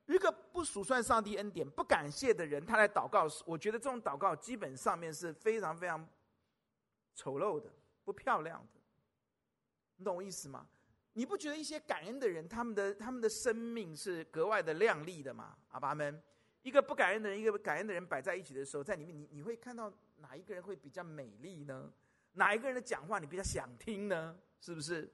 [0.05, 6.07] 一个不数算上帝恩典、不感谢的人，他来祷告，我觉得这种祷告基本上面是非常非常
[7.15, 7.71] 丑陋的、
[8.03, 8.79] 不漂亮的。
[9.97, 10.67] 你懂我意思吗？
[11.13, 15.57] 你不觉得一些感恩的人，他们的他们的生命是格外的亮丽的吗？
[15.69, 16.21] 阿爸们，
[16.61, 21.91] 一个不感恩的人，一个感恩的人摆在一起的时候，在里面你你会看到哪一个人会比较美丽呢？
[22.33, 24.39] 哪一个人的讲话你比较想听呢？
[24.61, 25.11] 是不是？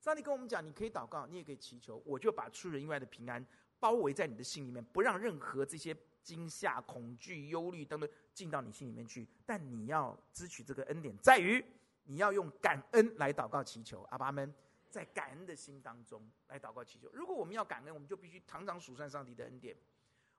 [0.00, 3.46] 上帝跟我们讲，你可以祷告，你也可以祈求，我就把出人意外的平安
[3.78, 9.28] 包围在你的心里面，不让任何这些惊吓、恐惧、忧虑等等进到你心里面去。
[9.46, 11.64] 但你要支取这个恩典，在于
[12.04, 14.02] 你要用感恩来祷告祈求。
[14.10, 14.52] 阿爸们，
[14.90, 17.08] 在感恩的心当中来祷告祈求。
[17.12, 19.76] 如果我们要感恩，我们就必须常常数算上帝的恩典。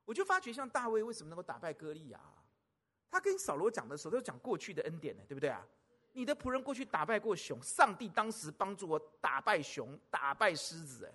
[0.06, 2.20] 我就发觉，像大卫为什么能够打败歌利亚？
[3.10, 5.66] 他跟扫罗讲的时候，都讲过去的恩典呢，对不对啊？
[6.12, 11.12] 你的仆人过去打败过熊，上帝当时帮助我打败熊，打败狮子。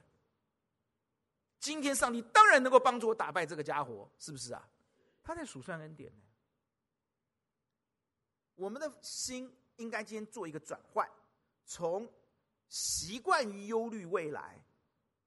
[1.61, 4.69] 今天上帝当然能够帮助我打败这个家伙，是不是啊？
[5.23, 6.23] 他在数算恩典呢。
[8.59, 11.09] 我们的心应该今天做一个转换，
[11.65, 12.13] 从
[12.69, 14.61] 习惯于忧虑未来，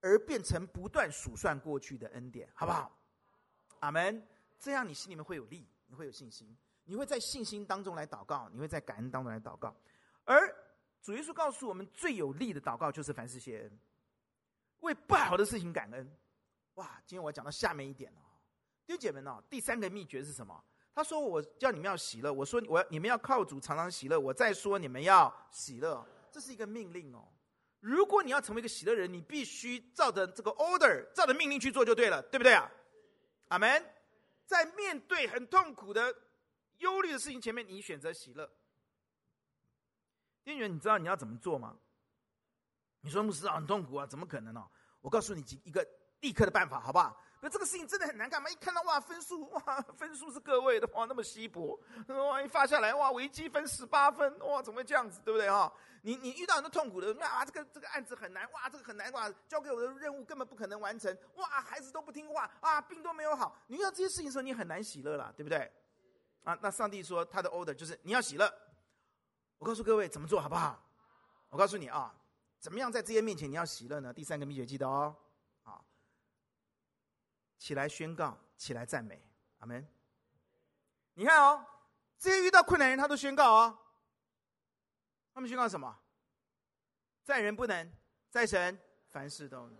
[0.01, 2.91] 而变成不断数算过去的恩典，好不好？
[3.79, 4.27] 阿门。
[4.59, 6.55] 这样你心里面会有力，你会有信心。
[6.83, 9.73] 你会在信心当中来祷告，你会在感恩当中来祷告，
[10.25, 10.53] 而
[11.01, 13.79] 主耶稣告诉我们，最有力的祷告就是凡事谢恩，
[14.81, 16.17] 为不好的事情感恩。
[16.73, 18.21] 哇，今天我要讲到下面一点哦，
[18.85, 20.61] 弟兄姐妹们哦，第三个秘诀是什么？
[20.93, 27.27] 他说：“我叫你们要喜乐。”我说：“我你们要靠主常常喜乐。”我再说：“你们要喜乐。”这是一个命令哦。
[27.79, 32.69] 如果你要成为一个喜乐人，你必须照着这个 order，照着命令去做就对了，对不对啊？
[33.47, 33.85] 阿门。
[34.45, 36.13] 在面对很痛苦的。
[36.79, 38.49] 忧虑的事情前面，你选择喜乐。
[40.43, 41.77] 店员，你知道你要怎么做吗？
[43.01, 44.67] 你说牧师啊，很痛苦啊，怎么可能呢、
[44.99, 45.87] 我告诉你几一个
[46.21, 47.15] 立刻的办法，好不好？
[47.43, 48.47] 那这个事情真的很难干嘛？
[48.49, 51.77] 一看到哇，分数哇， 分数是个位的哇，那么稀薄，
[52.07, 55.19] 哇，一发下来哇，微积分十八分哇，怎么会这样子？
[55.25, 55.73] 对不对哈？
[56.03, 65.71] 你你遇到很多痛苦的，啊，这个这个案子很难哇，这个很难哇，交给我的任务根本不可能完成哇，孩子都不听话啊，病都没有好，你遇到这些事情的时候，你很难喜乐了，对不对？
[66.43, 68.51] 啊，那上帝说他的 order 就是你要喜乐。
[69.57, 70.79] 我告诉各位怎么做好不好？
[71.49, 72.13] 我告诉你啊，
[72.59, 74.13] 怎么样在这些面前你要喜乐呢？
[74.13, 75.15] 第三个秘诀记得哦，
[77.61, 79.21] 起来宣告，起来赞美，
[79.59, 79.87] 阿门。
[81.13, 81.63] 你看哦，
[82.17, 83.77] 这些遇到困难人他都宣告哦，
[85.31, 85.95] 他们宣告什么？
[87.21, 87.93] 在人不能，
[88.31, 88.75] 在神
[89.09, 89.77] 凡事都能。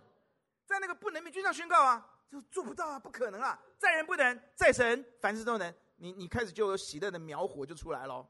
[0.64, 5.74] 在那个不能面就这样宣告啊，就做不到啊，不可能啊，在人不能，在神凡事都能。
[5.96, 8.24] 你你开始就有喜乐的苗火就出来了，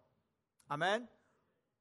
[0.68, 1.06] 阿门。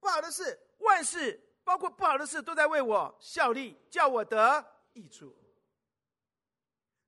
[0.01, 5.33] 不好的事，万事包括不好的事都在为我效力，叫我得益处。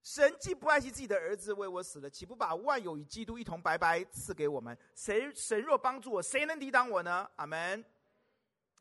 [0.03, 4.77] 神既不爱惜自己的儿子为我死了，岂不把万有与基督一同白白赐给我们？
[4.93, 7.29] 谁神若帮助我，谁能抵挡我呢？
[7.37, 7.83] 阿门。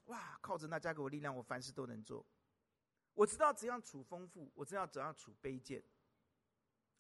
[0.06, 2.26] 哇，靠着那加给我力量，我凡事都能做。
[3.14, 5.82] 我知道怎样处丰富，我知道怎样处卑贱，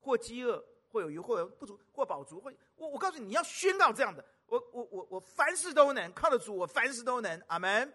[0.00, 0.64] 或饥饿。
[0.92, 7.90] 或有余，或有不足，或饱足，或我我告诉你，你要宣告这样的，我我我我凡事都能靠得住，我凡事都能，阿门。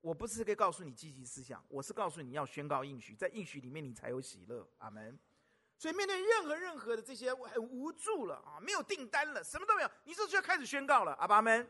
[0.00, 5.18] 我不是可以告诉你积极思想，我是告诉你要宣告应许，在应许里面你才有喜乐，阿门。
[5.82, 11.68] 所以面对任何任何的这些，我很无助了啊，没有订单了，什么都没有，你这就要开始宣告了，阿门，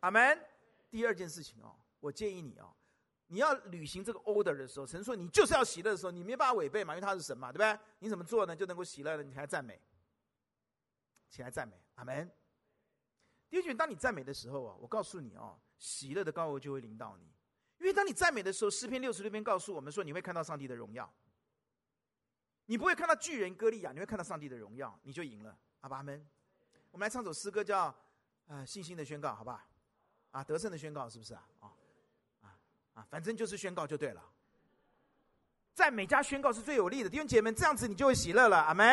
[0.00, 0.44] 阿门。
[0.90, 2.74] 第二件事情哦，我建议你哦。
[3.28, 7.78] 你要履行这个 order 的时候，神说你就是要喜乐的时候，你没办法违背嘛，因为他是神嘛，对不对？
[8.00, 8.56] 你怎么做呢？
[8.56, 9.22] 就能够喜乐呢？
[9.22, 9.80] 你还赞美，
[11.30, 12.28] 起来赞美，阿门。
[13.48, 17.32] 第二句，当你赞美的时候啊，我告诉你哦，喜乐的高额就会临到你，
[17.78, 21.08] 因为当你赞美的时候，诗篇六十六篇告诉我们说，你会看到上帝的荣耀。
[22.70, 25.56] 你不会看到巨人歌利亚，你会看到上帝的荣耀，你就赢了。
[25.80, 26.22] 阿爸们，
[26.90, 27.94] 我们来唱首诗歌叫，
[28.46, 29.58] 呃信心的宣告，好不好？
[30.32, 31.48] 啊，得胜的宣告是不是啊？
[31.60, 31.72] 啊
[32.42, 32.58] 啊
[32.92, 34.22] 啊，反正就是宣告就对了。
[35.72, 38.58] 在每家宣告是最有力的，弟兄姐妹们，这样子你就会喜乐了。
[38.58, 38.86] 阿门。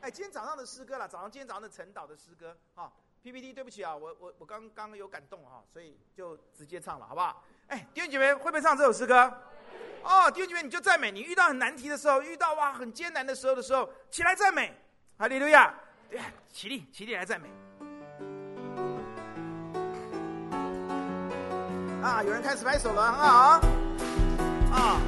[0.00, 2.92] 哎，今天早上的诗歌了，早上今天早上的晨祷的诗歌，哈
[3.22, 7.44] ，PPT，对不起啊，我我我刚刚有感动哈，所以就直接唱了，好不好？
[7.68, 9.32] 哎，弟兄姐妹会不会唱这首诗歌？
[10.02, 11.10] 哦，弟兄姐妹，你就赞美。
[11.10, 14.72] 你遇到很难题的时候，遇到哇很艰难的时候的时候，起来赞美，
[15.18, 15.74] 哈利路亚！
[16.08, 16.20] 对，
[16.52, 17.48] 起立，起立来赞美。
[22.02, 23.60] 啊，有人开始拍手了，很好
[24.72, 25.00] 啊。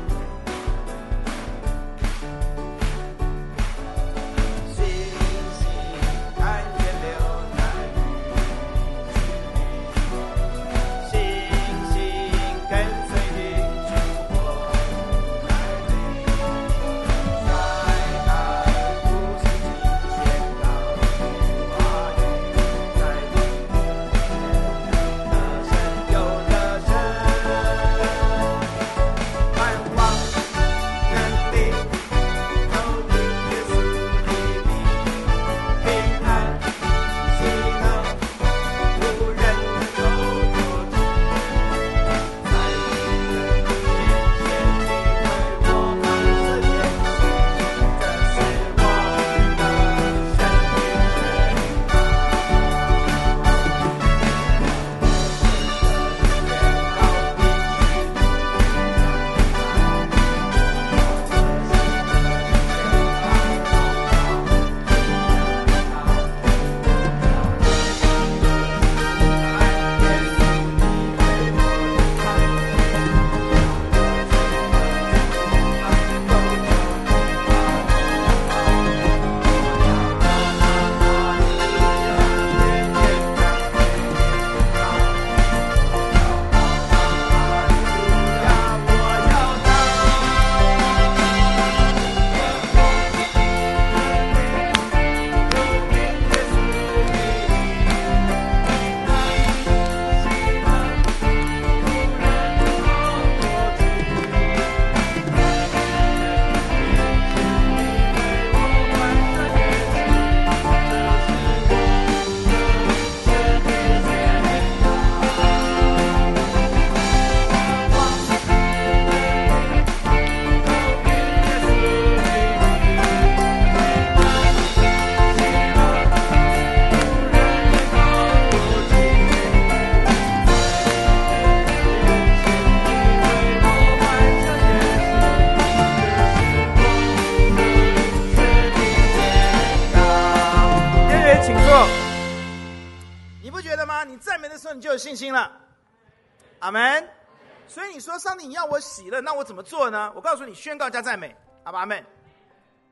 [147.98, 150.12] 你说上帝要我喜乐，那我怎么做呢？
[150.14, 151.34] 我告诉你，宣告加赞美，
[151.64, 152.00] 阿爸阿们。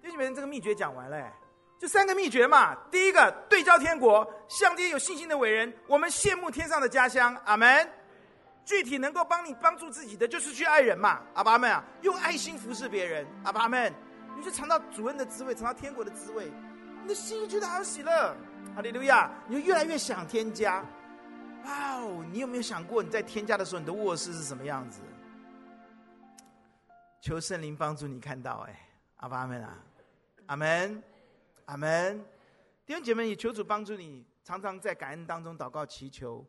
[0.03, 1.33] 弟兄们，这个秘诀讲完了，
[1.79, 2.75] 就三个秘诀嘛。
[2.91, 7.89] 第一个，对焦天国，向这些有信心的伟人，我们羡慕天上的家乡，阿门。
[8.65, 13.95] 具体能够帮你帮助自己的，就是去爱人嘛，阿爸阿们啊，用爱心服侍别人，阿爸阿们，
[14.37, 16.51] 你就尝到主恩的滋味，尝到天国的滋味，
[17.01, 18.35] 你的心就觉得好喜乐，
[18.75, 20.85] 哈利路亚，你就越来越想添加。
[21.67, 25.01] 哇哦，你有没有想过你在天家的时候，你的卧室是什么样子？
[27.21, 29.83] 求圣灵帮助你看到，哎，阿爸阿们啊，
[30.47, 31.03] 阿门，
[31.65, 32.25] 阿门。
[32.87, 36.47] 弟兄姐妹，也求主帮助你，常常在感恩当中祷告祈求，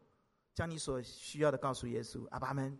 [0.53, 2.77] 将你所需要的告诉耶稣，阿爸阿们。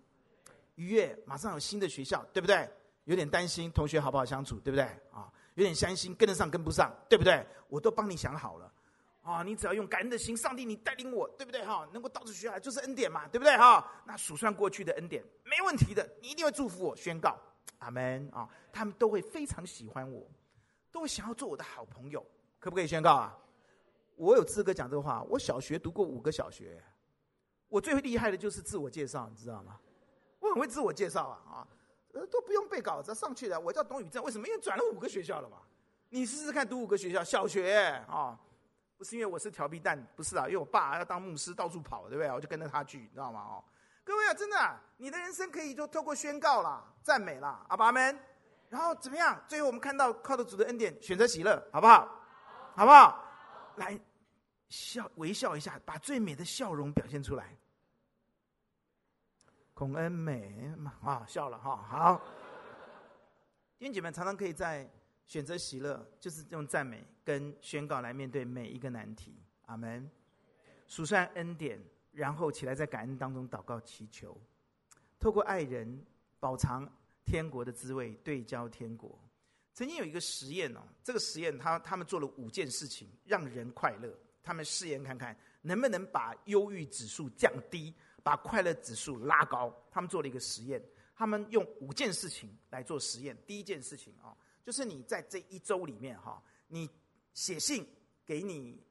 [0.75, 2.69] 愉悦马上有新的学校，对不对？
[3.05, 4.83] 有点担心同学好不好相处，对不对？
[5.11, 7.43] 啊，有点担心跟得上跟不上，对不对？
[7.67, 8.71] 我都帮你想好了，
[9.27, 11.65] 啊，你只要用感恩的心，上帝你带领我，对不对？
[11.65, 13.57] 哈，能够到处学海就是恩典嘛，对不对？
[13.57, 17.37] 哈，那数算过去的恩典，没问题的，你一定会祝福我，宣告。
[17.79, 18.49] 阿门啊！
[18.71, 20.25] 他们都会非常喜欢我，
[20.91, 22.25] 都会想要做我的好朋友，
[22.57, 23.37] 可不可以宣告啊？
[24.15, 25.21] 我有资格讲这个话。
[25.29, 26.81] 我小学读过五个小学，
[27.67, 29.79] 我最厉害的就是自我介绍，你知道吗？
[30.39, 31.67] 我很会自我介绍啊啊！
[32.13, 33.59] 呃，都不用背稿子上去的。
[33.59, 34.47] 我叫董宇正，为什么？
[34.47, 35.57] 因为转了五个学校了嘛。
[36.09, 38.39] 你试试看，读五个学校，小学啊，
[38.97, 42.31] 不是因为我是调皮蛋，不是啊，因为我爸要当牧师，到处跑，对不对？
[42.31, 43.41] 我就跟着他去，你知道吗？
[43.41, 43.63] 哦。
[44.03, 48.19] 各位啊，真的，你的人生可以就透过宣告啦、赞美啦，阿爸们，
[48.69, 49.39] 然后怎么样？
[49.47, 52.09] 最后我们看到靠着主的恩典，选择喜乐，好不好？
[52.75, 53.23] 好不好？
[53.75, 53.99] 来
[54.69, 57.55] 笑，微笑一下，把最美的笑容表现出来。
[59.73, 62.21] 孔恩美嘛啊，笑了哈，好。
[63.77, 64.89] 弟兄姐妹常常可以在
[65.27, 69.35] 选择喜乐，就是用赞美跟宣告来面对每一个难题。
[69.67, 70.09] 阿门。
[70.87, 71.77] 数算恩典，
[72.13, 74.39] 然后起来在感恩当中祷告祈求，
[75.19, 76.01] 透过爱人
[76.39, 76.89] 饱尝
[77.25, 79.19] 天国的滋味，对焦天国。
[79.73, 89.75] 曾经有一个实验哦，这个实验他他们做了五件事情让人快乐，他们试验看看能不能把忧郁指数降低，把快乐指数拉高。
[89.91, 90.81] 他们做了一个实验，
[91.13, 93.37] 他们用五件事情来做实验。
[93.45, 94.33] 第一件事情啊，
[94.67, 96.89] 就是你在这一周里面哈，你
[97.33, 97.87] 写信
[98.25, 98.83] 给你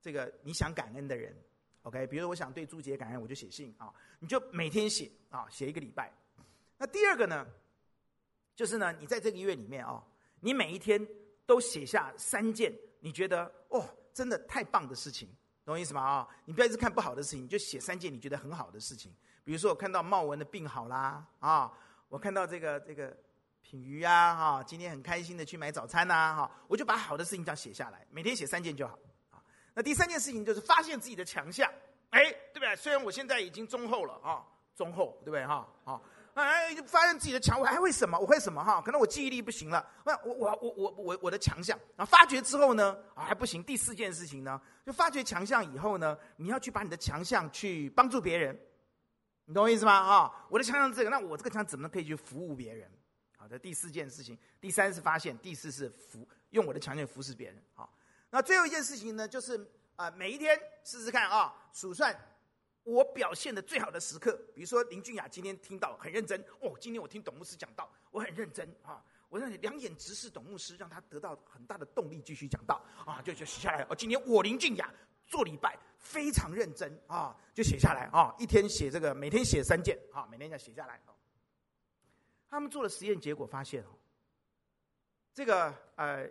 [0.00, 1.36] 这个你想感恩的人
[1.82, 2.06] ，OK？
[2.06, 6.10] 比如说我想对朱杰感恩，我就写信啊，你就每天写啊，写一个礼拜。
[6.78, 7.46] 那第二个呢，
[8.56, 10.02] 就是呢，你在这个月里面啊。
[10.40, 11.06] 你每一天
[11.44, 15.28] 都写下三件你觉得哦，真的太棒的事情，
[15.62, 16.00] 懂我意思吗？
[16.00, 19.14] 啊，你不要一直看不好的事情，你就写三件你觉得很好的事情。
[19.44, 21.70] 比如说，我看到茂文的病好啦，啊，
[22.08, 23.14] 我看到这个这个
[23.68, 28.98] 品鱼啊，哈，今天很开心的去买早餐呐，哈，我就把好的事情这样写下来，每天写三件就好。
[29.30, 29.36] 啊，
[29.74, 31.70] 那第三件事情就是发现自己的强项，
[32.08, 32.22] 哎，
[32.54, 32.74] 对不对？
[32.76, 34.42] 虽然我现在已经中后了啊，
[34.74, 35.44] 中后，对不对？
[35.46, 36.00] 哈，啊。
[36.32, 38.18] 哎，发现自己的强，我还会什么？
[38.18, 38.64] 我会什么？
[38.64, 39.86] 哈，可能我记忆力不行了。
[40.02, 43.62] 那我我我我我我的强项，然后发觉之后呢，啊还不行。
[43.62, 48.58] 第四件事情呢，就发觉强项以后呢，你要去把你的强项去帮助别人，
[49.44, 49.92] 你懂我意思吗？
[49.92, 52.90] 啊，我的强项是这个，那我这个强怎么可以去服务别人？
[53.48, 57.62] 的，第四件事情，第三是发现，第四是服用我的强项服侍别人。
[57.74, 57.92] 好，
[58.30, 62.14] 那最后一件事情呢，就是啊，每一天试试看啊，数算。
[62.84, 73.94] 我表现的最好的时刻，比如说林俊雅今天听到很认真哦，今天我听董牧师讲道，我很认真啊，我让你两眼直视董牧师，让他得到很大的动力继续讲道啊，就就写下来哦。
[73.94, 74.90] 今天我林俊雅
[75.26, 80.98] 做礼拜非常认真啊，就写下来啊，一天写这个，每天写三件啊，每天要写下来。
[82.48, 83.88] 他们做了实验，结果发现哦，
[85.34, 86.28] 这个呃，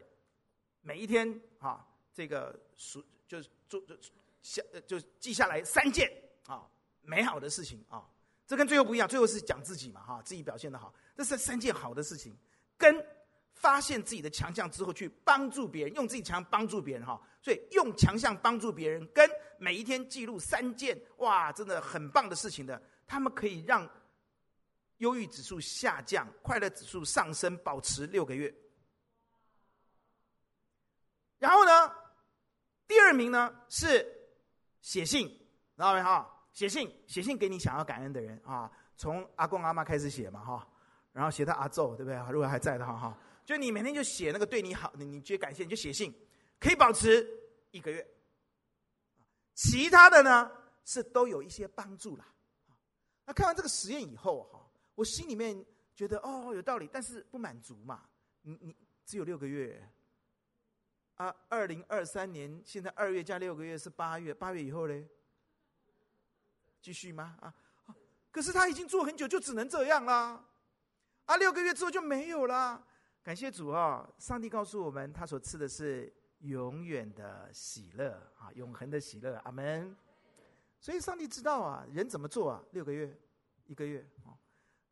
[0.82, 3.96] 每一天啊，这个数就是做就
[4.42, 6.12] 下就记下来三件。
[6.48, 6.66] 啊，
[7.02, 8.10] 美好的事情啊，
[8.46, 9.06] 这跟最后不一样。
[9.06, 12.34] 最后是讲自己嘛，哈，自己表现的好，这是三件好的事情。
[12.78, 13.06] 跟
[13.54, 17.22] 发现自己的强项之后，去帮助别人，用自己强帮助别人，哈。
[17.42, 23.86] 所以用强项帮助别人，跟每一天记录三件哇，真的很棒的事情的，他们可以让
[24.98, 28.54] 忧郁指数下降，快乐指数上升，保持六个月。
[31.38, 31.94] 然后呢，
[32.88, 34.06] 第二名呢是
[34.82, 36.34] 写信，知道没哈？
[36.52, 40.68] 写信，写信给你想要感恩的人啊，从阿公阿妈开始写嘛哈，
[41.12, 42.18] 然后写到阿祖，对不对？
[42.32, 46.12] 如果还在的话哈，就你每天就写那个对你好，你你觉得感谢你就写信，
[46.60, 47.24] 可以保持
[47.70, 48.06] 一个月。
[49.54, 50.52] 其他的呢
[50.86, 52.26] 是都有一些帮助啦。
[53.26, 54.57] 那看完这个实验以后哈，
[54.98, 58.10] 我心里面觉得哦有道理，但是不满足嘛。
[58.42, 58.76] 你你
[59.06, 59.88] 只有六个月
[61.18, 65.08] 啊，二零二三年现在二月加六个月是八月，八月以后嘞？
[66.82, 67.38] 继续吗？
[67.42, 67.54] 啊，
[68.32, 70.44] 可是他已经做很久，就只能这样啦。
[71.26, 72.84] 啊，六个月之后就没有啦。
[73.22, 74.10] 感谢主啊！
[74.18, 79.36] 上帝告诉我们，他所赐的是永远的喜乐啊，永恒的喜乐。
[79.44, 79.96] 阿门。
[80.80, 82.64] 所以上帝知道啊，人怎么做啊？
[82.72, 83.16] 六个月，
[83.66, 84.32] 一个月啊。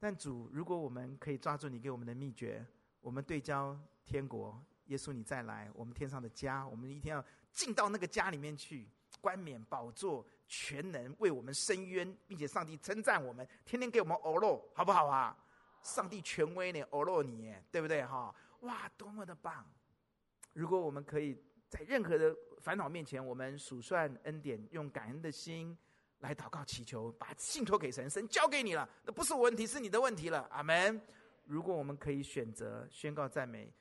[0.06, 2.64] 但主，如果我们可以抓住你给我们的秘诀，
[3.02, 3.76] 我们对焦
[4.06, 8.88] 天国，耶稣你再来，我们天上的家，我们一定要进到那个家里面去，
[9.20, 10.24] 冠冕宝座。
[10.48, 15.36] 全能为我们伸冤，并且上帝称赞我们，天天给我们欧肉，好不好啊？
[15.82, 18.32] 上帝权威呢，欧肉你，对不对哈？
[18.60, 19.66] 哇，多么的棒！
[20.54, 21.36] 如果我们可以
[21.68, 25.76] 在任何的烦恼面前，我们数算恩典，用感恩的心
[26.20, 30.48] 来祷告祈求，把信托给神，神交给你了，那不是我问题，是你的问题了。
[30.52, 31.00] 阿门。
[31.46, 33.72] 如果我们可以选择宣告赞美，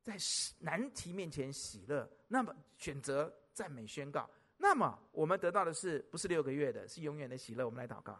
[0.00, 0.16] 在
[0.60, 4.30] 难题面前喜乐，那么选择赞美宣告。
[4.56, 7.64] 那么我们得到的是不是六个月的，是永远的喜乐？
[7.64, 8.16] 我们来祷告。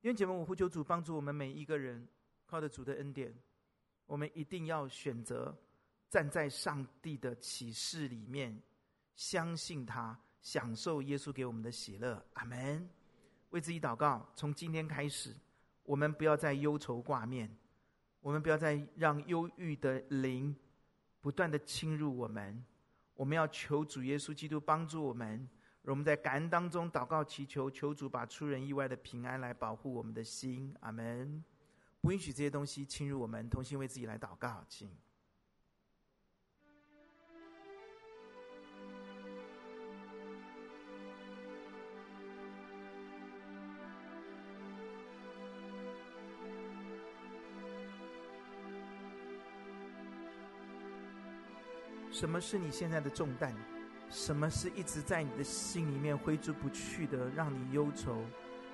[0.00, 2.06] 弟兄姐妹，我呼求主帮助我们每一个人，
[2.46, 3.34] 靠着主的恩典，
[4.06, 5.56] 我们一定要选择
[6.08, 8.62] 站在上帝的启示里面，
[9.14, 12.24] 相信他，享受耶稣给我们的喜乐。
[12.34, 12.88] 阿门。
[13.50, 15.34] 为自己祷告，从今天开始，
[15.82, 17.50] 我们不要再忧愁挂面。
[18.20, 20.54] 我们不要再让忧郁的灵
[21.20, 22.62] 不断的侵入我们，
[23.14, 25.48] 我们要求主耶稣基督帮助我们，
[25.82, 31.42] 我们在感恩当中祷告祈求，求主把出人意外的平安来保护我们的心，阿门。
[32.00, 34.90] 不允许这些东西侵入我们，同心为自己来祷告，请。
[52.18, 53.54] 什么是你现在的重担？
[54.10, 58.24] 什么是一直在你的心里面挥之不去的，让你忧愁，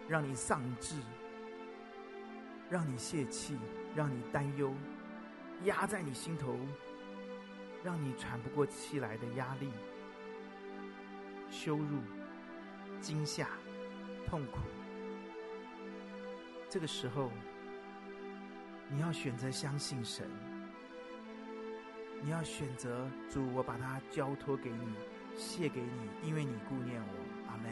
[0.09, 0.95] 让你丧志，
[2.71, 3.59] 让你泄气，
[3.95, 4.73] 让你担忧，
[5.65, 6.59] 压在你心头，
[7.83, 9.71] 让你喘不过气来的压力、
[11.51, 11.99] 羞辱、
[12.99, 13.47] 惊吓、
[14.27, 14.61] 痛苦。
[16.71, 17.31] 这个时候，
[18.89, 20.31] 你要选择相信神，
[22.25, 24.95] 你要选择主，我把它交托给你。
[25.37, 27.71] 谢给你，因为你顾念我，阿门。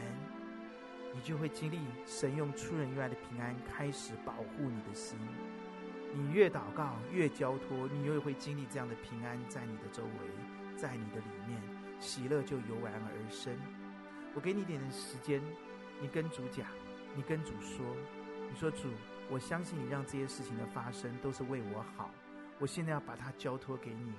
[1.11, 5.17] 你就会经历神用出人意外的平安开始保护你的心。
[6.13, 11.59] 你越祷告越交托，你越会经历这样的平安在你的周围，在你的里面，
[11.99, 13.57] 喜乐就油然而生。
[14.35, 15.41] 我给你点时间，
[15.99, 16.67] 你跟主讲，
[17.15, 17.83] 你跟主说，
[18.51, 18.89] 你说主，
[19.31, 22.11] 我相信你让这些事情的发生都是为我好，
[22.59, 24.13] 我现在要把它交托给你。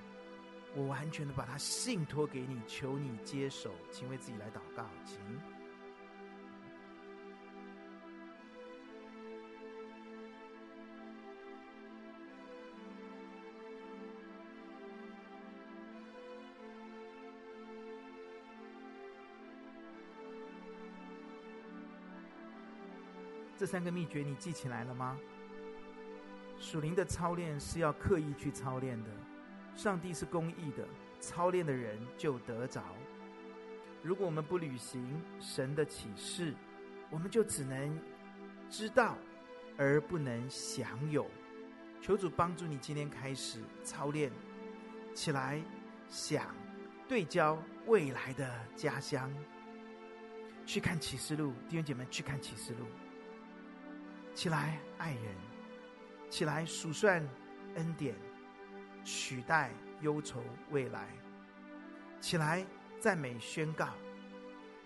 [0.76, 5.18] 我完全的把它信托给你，求你接手，请为自己来祷告，请。
[23.56, 25.16] 这三个秘诀你记起来了吗？
[26.58, 29.10] 属灵的操练是要刻意去操练的。
[29.76, 30.86] 上帝是公义的，
[31.20, 32.82] 操练的人就得着。
[34.02, 36.54] 如果我们不履行神的启示，
[37.10, 37.98] 我们就只能
[38.70, 39.16] 知道，
[39.76, 41.26] 而不能享有。
[42.00, 44.30] 求主帮助你，今天开始操练
[45.14, 45.62] 起来，
[46.08, 46.54] 想
[47.08, 49.32] 对焦未来的家乡。
[50.66, 52.86] 去看启示录，弟兄姐妹去看启示录。
[54.34, 55.34] 起来爱人，
[56.28, 57.26] 起来数算
[57.76, 58.14] 恩典。
[59.04, 61.08] 取代忧愁未来，
[62.20, 62.64] 起来
[63.00, 63.88] 赞美宣告，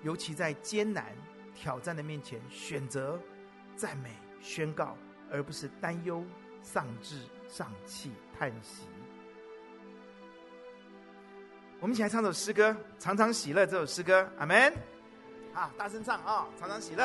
[0.02, 1.16] 尤其在艰难
[1.54, 3.18] 挑战的面前，选择
[3.76, 4.10] 赞美
[4.40, 4.96] 宣告，
[5.30, 6.24] 而不是担忧、
[6.62, 8.82] 丧志、丧气、叹息。
[11.80, 14.74] 我们一起来唱首诗歌，《常常喜乐》这首诗歌，阿门。
[15.54, 17.04] 好，大声唱啊，《常常喜乐》。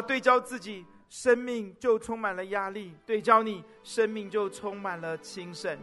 [0.00, 5.78] 对焦自己，生命就充满了压力；对焦你，生命就充满了轻省。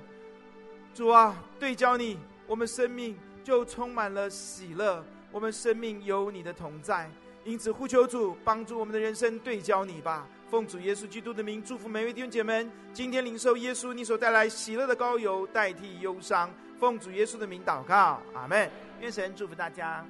[0.93, 5.03] 主啊，对焦你，我们生命就充满了喜乐。
[5.31, 7.11] 我们生命有你的同在，
[7.43, 10.27] 因此呼求主帮助我们的人生对焦你吧。
[10.49, 16.49] 奉主耶稣基督的名，祝福每位弟兄姐妹，今天领受耶稣你所带来喜乐的膏油，代替忧伤。
[16.79, 18.71] 奉主耶稣的名祷告，阿门。
[19.01, 20.05] 愿神祝福大家。